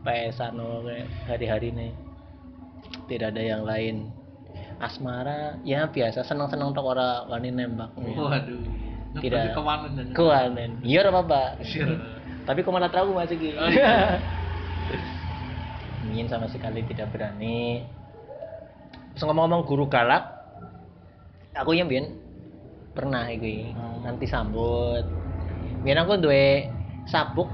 [0.05, 1.91] PSan no kayak hari-hari nih.
[3.11, 4.09] Tidak ada yang lain.
[4.79, 7.91] Asmara ya biasa seneng-seneng tok ora wani nembak.
[7.99, 8.63] Waduh.
[9.19, 9.55] Tidak.
[10.15, 10.83] Kuanen.
[10.83, 11.43] Iya ora apa-apa.
[11.63, 11.87] Iya.
[12.45, 13.57] Tapi kok malah trauma sih Ki.
[13.57, 14.19] Oh, iya.
[16.13, 17.81] Ingin sama sekali tidak berani.
[19.15, 20.27] Ngomong-ngomong guru galak,
[21.55, 22.19] aku yang biyen
[22.91, 24.03] pernah iki Oh.
[24.03, 25.07] nanti sambut.
[25.81, 26.67] Biyen aku duwe
[27.05, 27.47] sabuk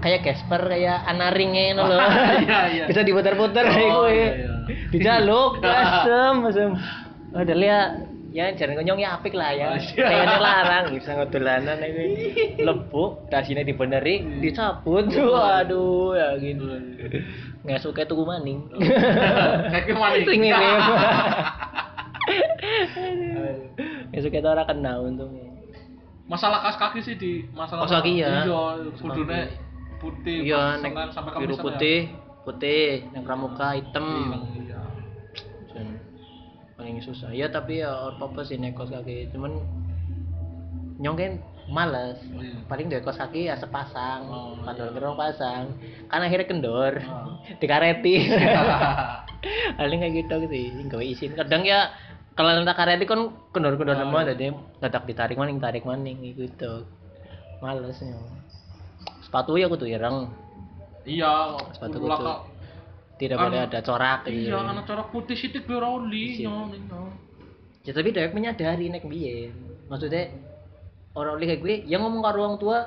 [0.00, 1.76] kayak Casper kayak anaringnya.
[1.76, 2.84] Iya, iya.
[2.88, 4.12] Bisa diputar-putar kayak Oh, gue.
[4.14, 4.52] iya, iya.
[4.88, 6.70] Dijaluk, asem, asem.
[7.30, 7.90] Udah lihat
[8.36, 9.72] ya jangan konyong ya apik lah ya.
[9.72, 10.04] Oh, iya.
[10.04, 12.04] Kayaknya larang bisa ngedolanan iki.
[12.60, 15.08] Lebu, dasine dibeneri, dicabut.
[15.32, 16.68] Waduh, ya gitu.
[17.64, 18.68] Nggak suka tuku maning.
[19.72, 20.20] Kayak kemarin.
[20.28, 20.52] Sing ini.
[24.12, 25.48] Nggak suka itu orang kena untungnya.
[26.28, 27.88] Masalah kas kaki sih di masalah.
[27.88, 28.44] Kaos kaki ya.
[28.44, 29.56] Iya, kudune kaki.
[29.96, 30.38] putih.
[30.44, 31.98] Iya, nek sampai biru Kamis putih,
[32.44, 34.04] putih, yang pramuka hitam.
[36.86, 36.94] Iya.
[36.94, 37.30] Paling susah.
[37.34, 39.34] Ya tapi ya ora apa sih nek kos kaki.
[39.34, 39.58] Cuman
[40.96, 41.32] nyong kan
[41.66, 42.22] males.
[42.30, 42.62] Iya.
[42.70, 44.94] paling dua kos kaki ya sepasang Oh, padahal iya.
[44.94, 45.64] gerong pasang.
[46.06, 46.94] Kan akhirnya kendor.
[47.02, 47.42] Oh.
[47.60, 48.14] dikareti.
[49.78, 51.90] Paling kayak gitu sih gawe isin kadang ya
[52.36, 54.30] kalau nanti kareti kan kendor-kendor Oh, semua iya.
[54.34, 54.46] jadi
[54.78, 56.86] dadak ditarik maning tarik maning gitu.
[57.58, 58.26] Males nyong
[59.26, 60.30] sepatu ya aku tuh ireng.
[61.06, 62.42] Iya, Sepatu laka
[63.16, 66.52] tidak boleh Anu- ada corak iya anak corak putih sithik biar oli Iya.
[67.80, 69.54] Ya tapi dhewek menyadari nek biyen.
[69.86, 70.34] Maksudnya
[71.12, 72.78] orang oleh gue yang ngomong karo orang tua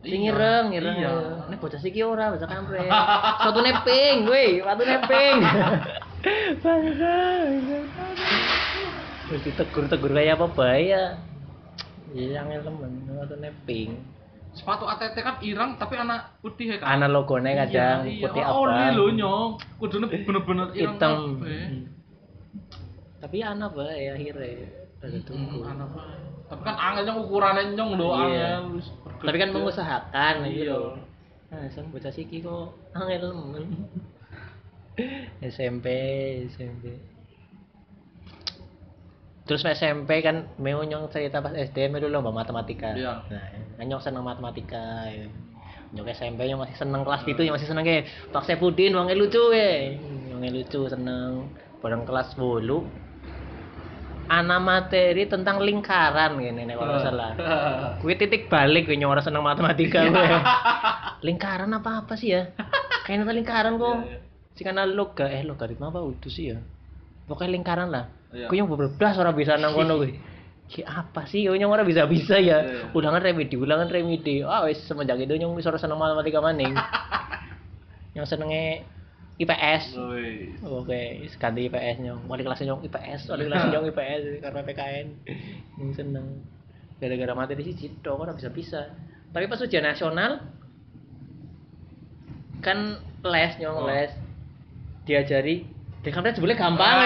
[0.00, 0.96] sing Iya, ireng, ireng.
[0.96, 1.12] iya.
[1.44, 2.86] Nek bocah siki ora bocah kampret.
[3.42, 5.36] Suatu neping, weh, suatu neping.
[6.62, 7.14] Bangsa.
[9.24, 11.04] Terus ditegur-tegur kayak apa bae ya.
[12.14, 13.90] Iya, angel temen, suatu neping.
[14.54, 18.54] Sepatu ATT kan ireng tapi anak putih ya kan Ana logone kadang iya, putih ora
[18.54, 18.94] oli abang.
[18.94, 21.16] lho nyong kudune bener-bener ireng hitam.
[21.42, 21.78] Hmm.
[23.18, 24.70] Tapi ana bae akhirnya.
[25.02, 25.58] Ada tunggu.
[25.60, 26.18] Hmm, anak bae.
[26.44, 28.62] tapi kan angelnya ukurannya nyong lho Iya.
[28.62, 28.80] angel
[29.24, 30.50] Tapi kan mengusahakan Iya.
[30.54, 30.80] gitu.
[31.50, 33.66] Nah, sam bocah siki kok angel men.
[35.42, 35.86] SMP,
[36.48, 36.94] SMP.
[39.44, 42.96] Terus SMP kan mau nyong cerita pas SD melu lomba matematika.
[42.96, 43.20] Iya.
[43.76, 45.04] Nah, nyong seneng matematika.
[45.12, 45.28] Ya.
[45.92, 49.52] Nyong SMP nyong masih seneng kelas itu, nyong masih seneng kayak Pak Sepudin wongnya lucu
[49.52, 50.00] ya.
[50.32, 51.52] Wongnya lucu seneng
[51.84, 52.64] bareng kelas 10.
[54.24, 57.36] Ana materi tentang lingkaran gini nek ora salah.
[58.00, 60.28] Gue titik balik gue nyora seneng matematika gue.
[61.28, 62.48] lingkaran apa apa sih ya?
[63.04, 64.08] Kayaknya lingkaran kok.
[64.08, 64.18] Iya, iya.
[64.56, 66.58] Sing kana loga eh logaritma apa itu sih ya?
[67.24, 68.04] Pokoknya lingkaran lah.
[68.34, 68.50] Iya.
[68.50, 70.04] Gue yang beberapa orang bisa nang kono.
[70.68, 71.48] Ki apa sih?
[71.48, 72.60] Gue nyong ora bisa-bisa ya.
[72.64, 72.92] Iya.
[72.92, 74.44] Ulangan remedi, ulangan remedi.
[74.44, 76.74] Ah wis semenjak itu nyong wis ora seneng matematika maning.
[78.16, 78.84] yang senenge
[79.40, 79.98] IPS.
[79.98, 80.54] Woi.
[80.62, 82.28] Oke, wis ganti IPS nyong.
[82.28, 85.06] Wali kelas nyong IPS, wali kelas nyong IPS karena PKN.
[85.80, 86.26] Yang seneng.
[87.00, 88.92] Gara-gara materi sih tok ora bisa bisa.
[89.34, 90.44] Tapi pas ujian nasional
[92.64, 93.88] kan les nyong Oh.
[93.88, 94.12] les
[95.04, 95.68] diajari
[96.12, 96.96] kan sebenarnya gampang.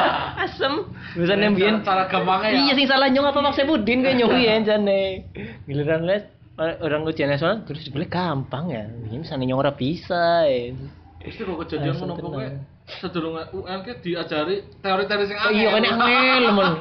[0.48, 0.72] Asem.
[1.14, 2.58] Bisa nembian cara gampangnya ya.
[2.66, 5.28] Iya sing salah nyong apa maksa budin kayak nyong ya jane.
[5.68, 6.24] Giliran les
[6.58, 8.84] orang ujian nasional terus sebenarnya gampang ya.
[8.88, 10.74] Ini misalnya nyong ora bisa ya.
[11.18, 12.40] Pasti kok kejadian Langsung ngono
[12.88, 16.72] sedurunge UN ke diajari teori-teori sing Oh, iya kan angel men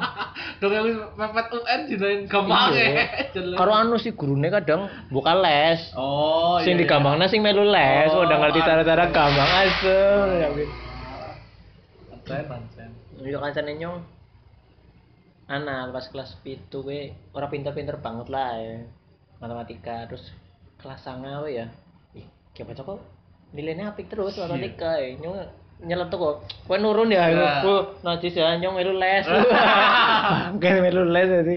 [0.64, 2.88] Dong wis mepet UN dinain gampang Iya.
[2.88, 3.04] ya.
[3.36, 3.58] Jelas.
[3.60, 5.84] karo anu sih gurune kadang buka les.
[6.00, 6.82] Oh, sing iya, iya.
[6.88, 10.87] digambangna sing melu les Oh, udah ngerti cara-cara gampang asem
[12.28, 12.50] ya wis.
[12.50, 12.90] Pancen, pancen.
[13.24, 13.98] Iya kan sana nyong
[15.48, 18.84] Ana pas kelas pitu we ora pinter-pinter banget lah ya.
[19.40, 20.28] matematika terus
[20.82, 21.72] kelas sanga we ya.
[22.18, 23.00] Ih kayak baca kok
[23.56, 25.16] nilainya apik terus matematika ya.
[25.16, 25.36] Nyong
[25.88, 26.36] nyeletuk kok.
[26.68, 29.24] Kowe nurun ya aku najis ya nyong melu les.
[30.62, 31.56] Kan melu les jadi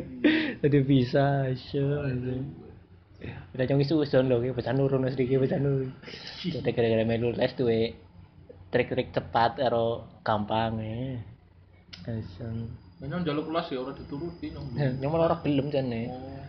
[0.62, 2.70] jadi bisa asyik
[3.50, 5.90] udah nyong isu usun loh kayak baca nurun mas dikit baca nurun.
[6.46, 7.66] Jadi gara-gara melu les tuh
[8.70, 11.18] trik-trik cepat ero gampang ya
[12.06, 12.70] Asem.
[13.02, 14.76] Nyong njaluk kelas ya ora dituruti nyong.
[15.00, 16.08] Nyong malah ora gelem jane.
[16.08, 16.40] Oh.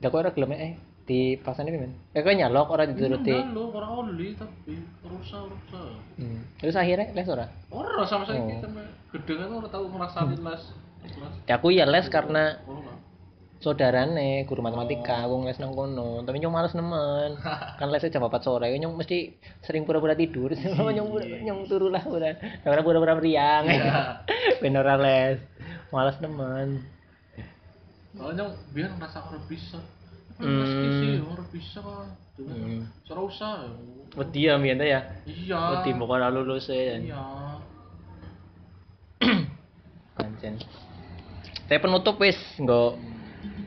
[0.00, 0.72] Lah kok ora gelem eh
[1.06, 1.92] di paksane pimen?
[2.12, 3.32] Eh kok nyalok ora dituruti.
[3.52, 5.92] Lu ora oli tapi rusak rusak.
[6.20, 6.40] Hmm.
[6.58, 7.46] Terus akhirnya les ora?
[7.70, 8.28] Ora sama Oh.
[8.28, 10.62] saiki sampe gede kan ora tau ngrasani les.
[11.00, 11.34] Kelas.
[11.48, 12.79] Ya aku ya les karena Ora.
[13.60, 16.24] Saudarane guru matematika, aku les nang kono.
[16.24, 17.36] Tapi nyong males nemen.
[17.76, 20.56] kan lesnya jam 4 sore, nyong mesti sering pura-pura tidur.
[20.96, 22.32] nyong pura- nyong turu lah ora.
[22.64, 23.68] Pura-pura meriang.
[24.64, 25.38] Ben ora les.
[25.92, 26.88] Males nemen.
[28.16, 29.78] Kalau nyong biar ngerasa ora bisa.
[30.40, 30.64] Hmm.
[30.64, 31.00] Hmm.
[31.04, 32.08] sih ora bisa kan.
[32.40, 32.88] Hmm.
[33.12, 33.68] Ora usah.
[34.16, 35.04] Wedi ya mbiyen ya.
[35.28, 35.84] Iya.
[35.84, 36.96] Wedi mau ora lulus ya.
[36.96, 37.22] Iya.
[40.16, 40.56] Pancen.
[41.68, 42.96] Tapi penutup wis nggo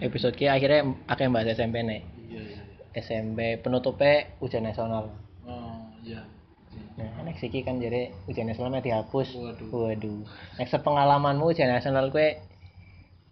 [0.04, 2.04] episode ki akhirnya akeh bahas SMP nek.
[2.28, 2.62] Iya iya.
[2.99, 5.16] SMP penutupnya ujian nasional.
[5.47, 6.28] Oh iya.
[6.93, 9.34] Nah, next iki kan jadi ujian nasionalnya dihapus.
[9.34, 9.70] Waduh.
[9.72, 10.22] Waduh.
[10.60, 12.38] Next pengalamanmu ujian nasional kue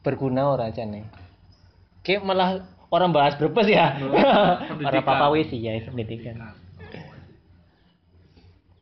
[0.01, 1.05] berguna ora aja nih?
[2.01, 3.99] Kayak malah orang bahas berapa sih ya?
[4.81, 6.39] Para papa wis ya pendidikan.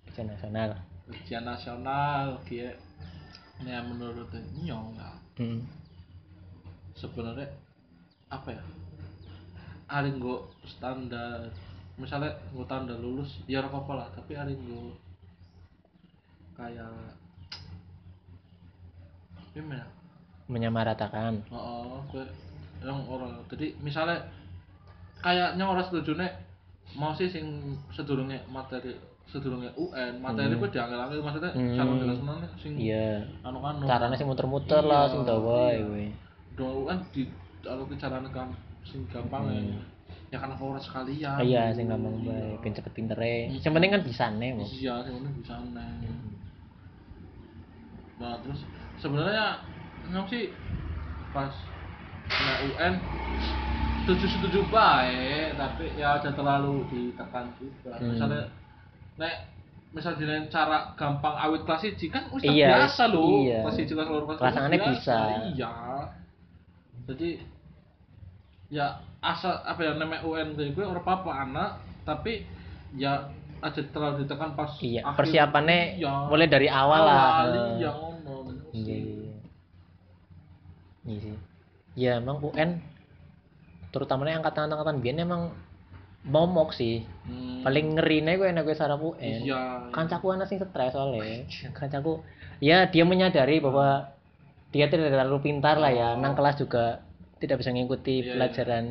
[0.08, 0.80] Ujian nasional.
[1.10, 2.78] Ujian nasional dia
[3.60, 4.32] ini menurut
[4.64, 5.10] nyong ya
[5.40, 5.64] Hmm.
[7.00, 7.48] sebenarnya
[8.30, 8.62] apa ya
[9.86, 11.50] hari gue standar
[11.98, 14.94] misalnya gue tanda lulus ya apa-apa lah tapi hari gue
[16.54, 16.88] kayak
[19.52, 19.86] gimana
[20.50, 21.46] Menyamaratakan.
[21.50, 22.26] oh gue
[22.82, 24.18] yang orang jadi misalnya
[25.20, 26.34] kayaknya orang setuju nek
[26.96, 27.46] mau sih sing
[27.92, 30.62] sedurunge materi sedurunge UN materi Hmm.
[30.64, 31.76] gue diangel-angel maksudnya Hmm.
[31.76, 31.92] cara
[32.58, 33.22] sing Iya.
[33.44, 35.82] anu-anu Caranya sih muter-muter lah, Iya, sing dawa iya.
[35.84, 36.08] kuwi.
[36.56, 37.22] dong UN di
[37.62, 38.50] kalau caranya kan
[38.84, 39.82] sing gampang Hmm.
[40.30, 43.50] ya karena kau sekalian Ah, iya, sing gampang bae, ben cepet pintere.
[43.50, 44.66] Yang penting kan bisa nih, Mo.
[44.66, 46.02] iya sing penting bisa neng
[48.20, 48.60] nah terus
[49.00, 49.64] sebenarnya
[50.12, 50.52] nyong sih
[51.32, 51.48] pas
[52.28, 52.94] nah UN
[54.04, 58.12] setuju setuju baik tapi ya ada terlalu ditekan juga Hmm.
[58.12, 58.44] misalnya
[59.16, 59.36] nek
[59.96, 63.60] misalnya cara gampang awit kelas 1 kan wis Iya, biasa lho iya.
[63.64, 64.54] kelas 1 kelas loro kelas
[65.00, 65.18] bisa.
[65.56, 65.74] iya
[67.10, 67.42] jadi
[68.70, 68.86] ya
[69.20, 71.70] asal apa ya namanya UN gue orang apa anak
[72.06, 72.46] tapi
[72.94, 73.26] ya
[73.60, 75.18] aja terlalu ditekan pas Iya, akhir.
[75.20, 76.12] persiapannya Iya.
[76.32, 77.20] mulai dari awal lah.
[77.20, 77.68] Awal, Eh.
[77.84, 79.36] iya ngono Iya, iya.
[81.04, 81.36] Iya sih.
[81.98, 82.80] Ya emang UN
[83.90, 85.52] terutama angkatan-angkatan biyen emang
[86.24, 87.04] momok sih.
[87.28, 87.66] Hmm.
[87.66, 89.44] Paling ngerine gue enak gue sarap UN.
[89.44, 91.44] iya Kancaku anak sing stres soalnya.
[91.76, 92.24] Kancaku
[92.64, 94.08] ya dia menyadari bahwa
[94.70, 96.10] dia tidak terlalu pintar lah ya.
[96.18, 97.02] Nang kelas juga
[97.40, 98.32] tidak bisa mengikuti Iya, iya.
[98.36, 98.86] pelajaran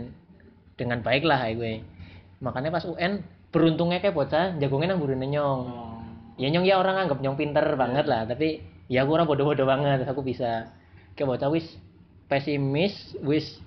[0.78, 1.82] dengan baik lah gue.
[2.42, 5.60] Makanya pas UN beruntungnya kayak bocah jagongnya nang burine nyong.
[5.68, 5.98] Oh.
[6.38, 10.06] ya nyong ya orang anggap nyong pinter banget lah tapi ya aku orang bodoh-bodoh banget
[10.06, 10.70] aku bisa
[11.18, 11.66] kayak bocah wis
[12.30, 12.94] pesimis
[13.26, 13.58] wis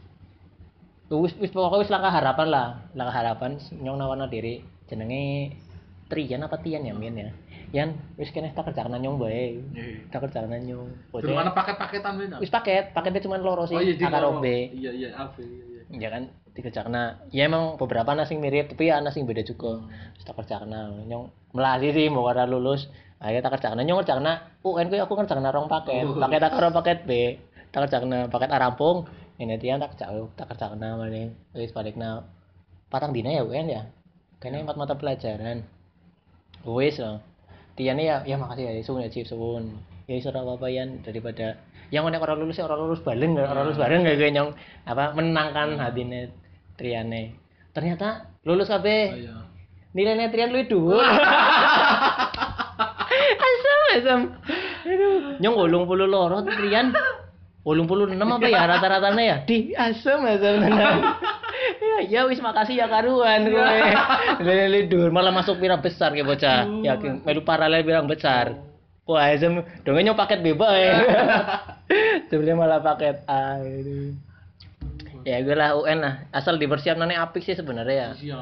[1.11, 5.51] wis wis pokoknya wis langkah harapan lah langkah harapan nyong nawarno diri jenenge
[6.07, 7.31] Trian apa Tian ya Mian ya
[7.71, 10.11] Yan wis kene tak kerjakan nyong bae Iya.
[10.11, 12.35] tak kerjakan nyong bocah ada paket-paketan ini.
[12.43, 14.43] wis paket paketnya cuma loro sih Oh iya di A karo loro.
[14.43, 15.81] B Iya iya AB iya iya.
[16.03, 16.95] ya kan dikerjakan
[17.31, 19.79] ya emang beberapa anak sing mirip tapi ya anak sing beda juga.
[20.19, 20.75] Terus tak kerjakan
[21.07, 22.91] nyong melati sih mau karena lulus.
[23.23, 24.27] Akhirnya tak kerjakan nyong kerjakan
[24.67, 26.03] UN ku aku kerjakan rong paket.
[26.03, 26.19] Oh.
[26.19, 27.11] paket tak karo paket B.
[27.71, 29.07] Tak kerjakan paket A rampung.
[29.39, 32.27] Ini tiang tak kerjakan tak kerjakan maling wis balikna
[32.91, 33.81] patang dina ya UN ya.
[34.43, 35.63] Kayaknya empat mata pelajaran.
[36.67, 37.30] Wis loh
[37.75, 39.75] tiane ya ya makasih ya suwun ya cip suwun
[40.07, 41.55] ya iso ora apa yan daripada
[41.91, 44.49] yang nek orang lulus ya orang lulus bareng orang lulus bareng gak gue nyong
[44.87, 46.31] apa menangkan hatine
[46.79, 47.37] Triane.
[47.75, 49.45] Ternyata lulus Oh, kabeh iya.
[49.93, 50.97] nilainya Trian luwih dhuwur.
[53.45, 54.19] Asam asam
[54.87, 55.37] aduh.
[55.37, 56.95] Nyong 82 loro Trian.
[57.61, 59.37] 86 apa ya rata-ratanya ya?
[59.45, 60.57] Di asam asam
[61.79, 63.79] ya, ya wis makasih ya karuan kowe.
[64.45, 66.65] Lele dur malah masuk pira besar ke bocah.
[66.81, 68.57] Yakin melu paralel pirang besar.
[69.05, 70.93] Wah asam dongeng nyong paket bebas ya
[72.29, 74.15] sebenarnya malah paket A gitu.
[75.25, 76.13] ya gue lah UN lah.
[76.29, 78.09] Asal dipersiapkan apik sih sebenarnya ya.
[78.17, 78.41] Iya.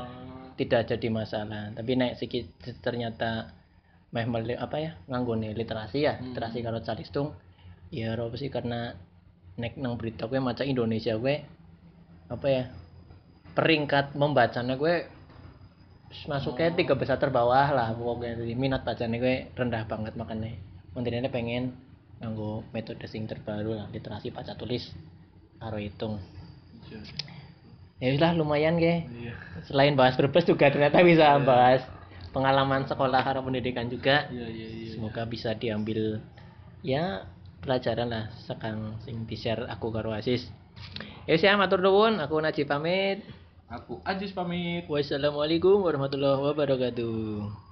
[0.56, 1.72] tidak jadi masalah.
[1.72, 2.52] Tapi naik sedikit
[2.84, 3.56] ternyata
[4.12, 6.34] meh meli- apa ya nganggone literasi ya Hmm.
[6.34, 7.32] literasi karo calistung
[7.90, 8.98] ya apa sih karena
[9.56, 11.46] nek nang berita gue maca Indonesia gue
[12.28, 12.64] apa ya
[13.60, 15.04] peringkat membacanya gue
[16.32, 18.40] masuknya tiga besar terbawah lah pokoknya.
[18.40, 20.56] Jadi minat bacanya gue rendah banget makanya
[20.96, 21.76] intinya pengen
[22.20, 24.96] nganggo metode sing terbaru lah literasi baca tulis
[25.60, 26.24] karo hitung.
[26.88, 27.04] Iya.
[28.00, 29.04] ya sudah lumayan ge.
[29.12, 29.36] Iya.
[29.68, 31.84] selain bahas berbes juga ternyata bisa bahas
[32.32, 34.32] pengalaman sekolah karo pendidikan juga.
[34.32, 34.88] Iya iya iya.
[34.96, 36.24] semoga bisa diambil.
[36.80, 37.28] Ya
[37.60, 40.48] pelajaran lah sekarang sing di share aku karo Asis
[41.28, 42.24] ya saya matur nuwun.
[42.24, 43.39] Aku Najib pamit
[43.70, 44.90] Aku Ajis pamit.
[44.90, 47.69] wassalamualaikum warahmatullahi wabarakatuh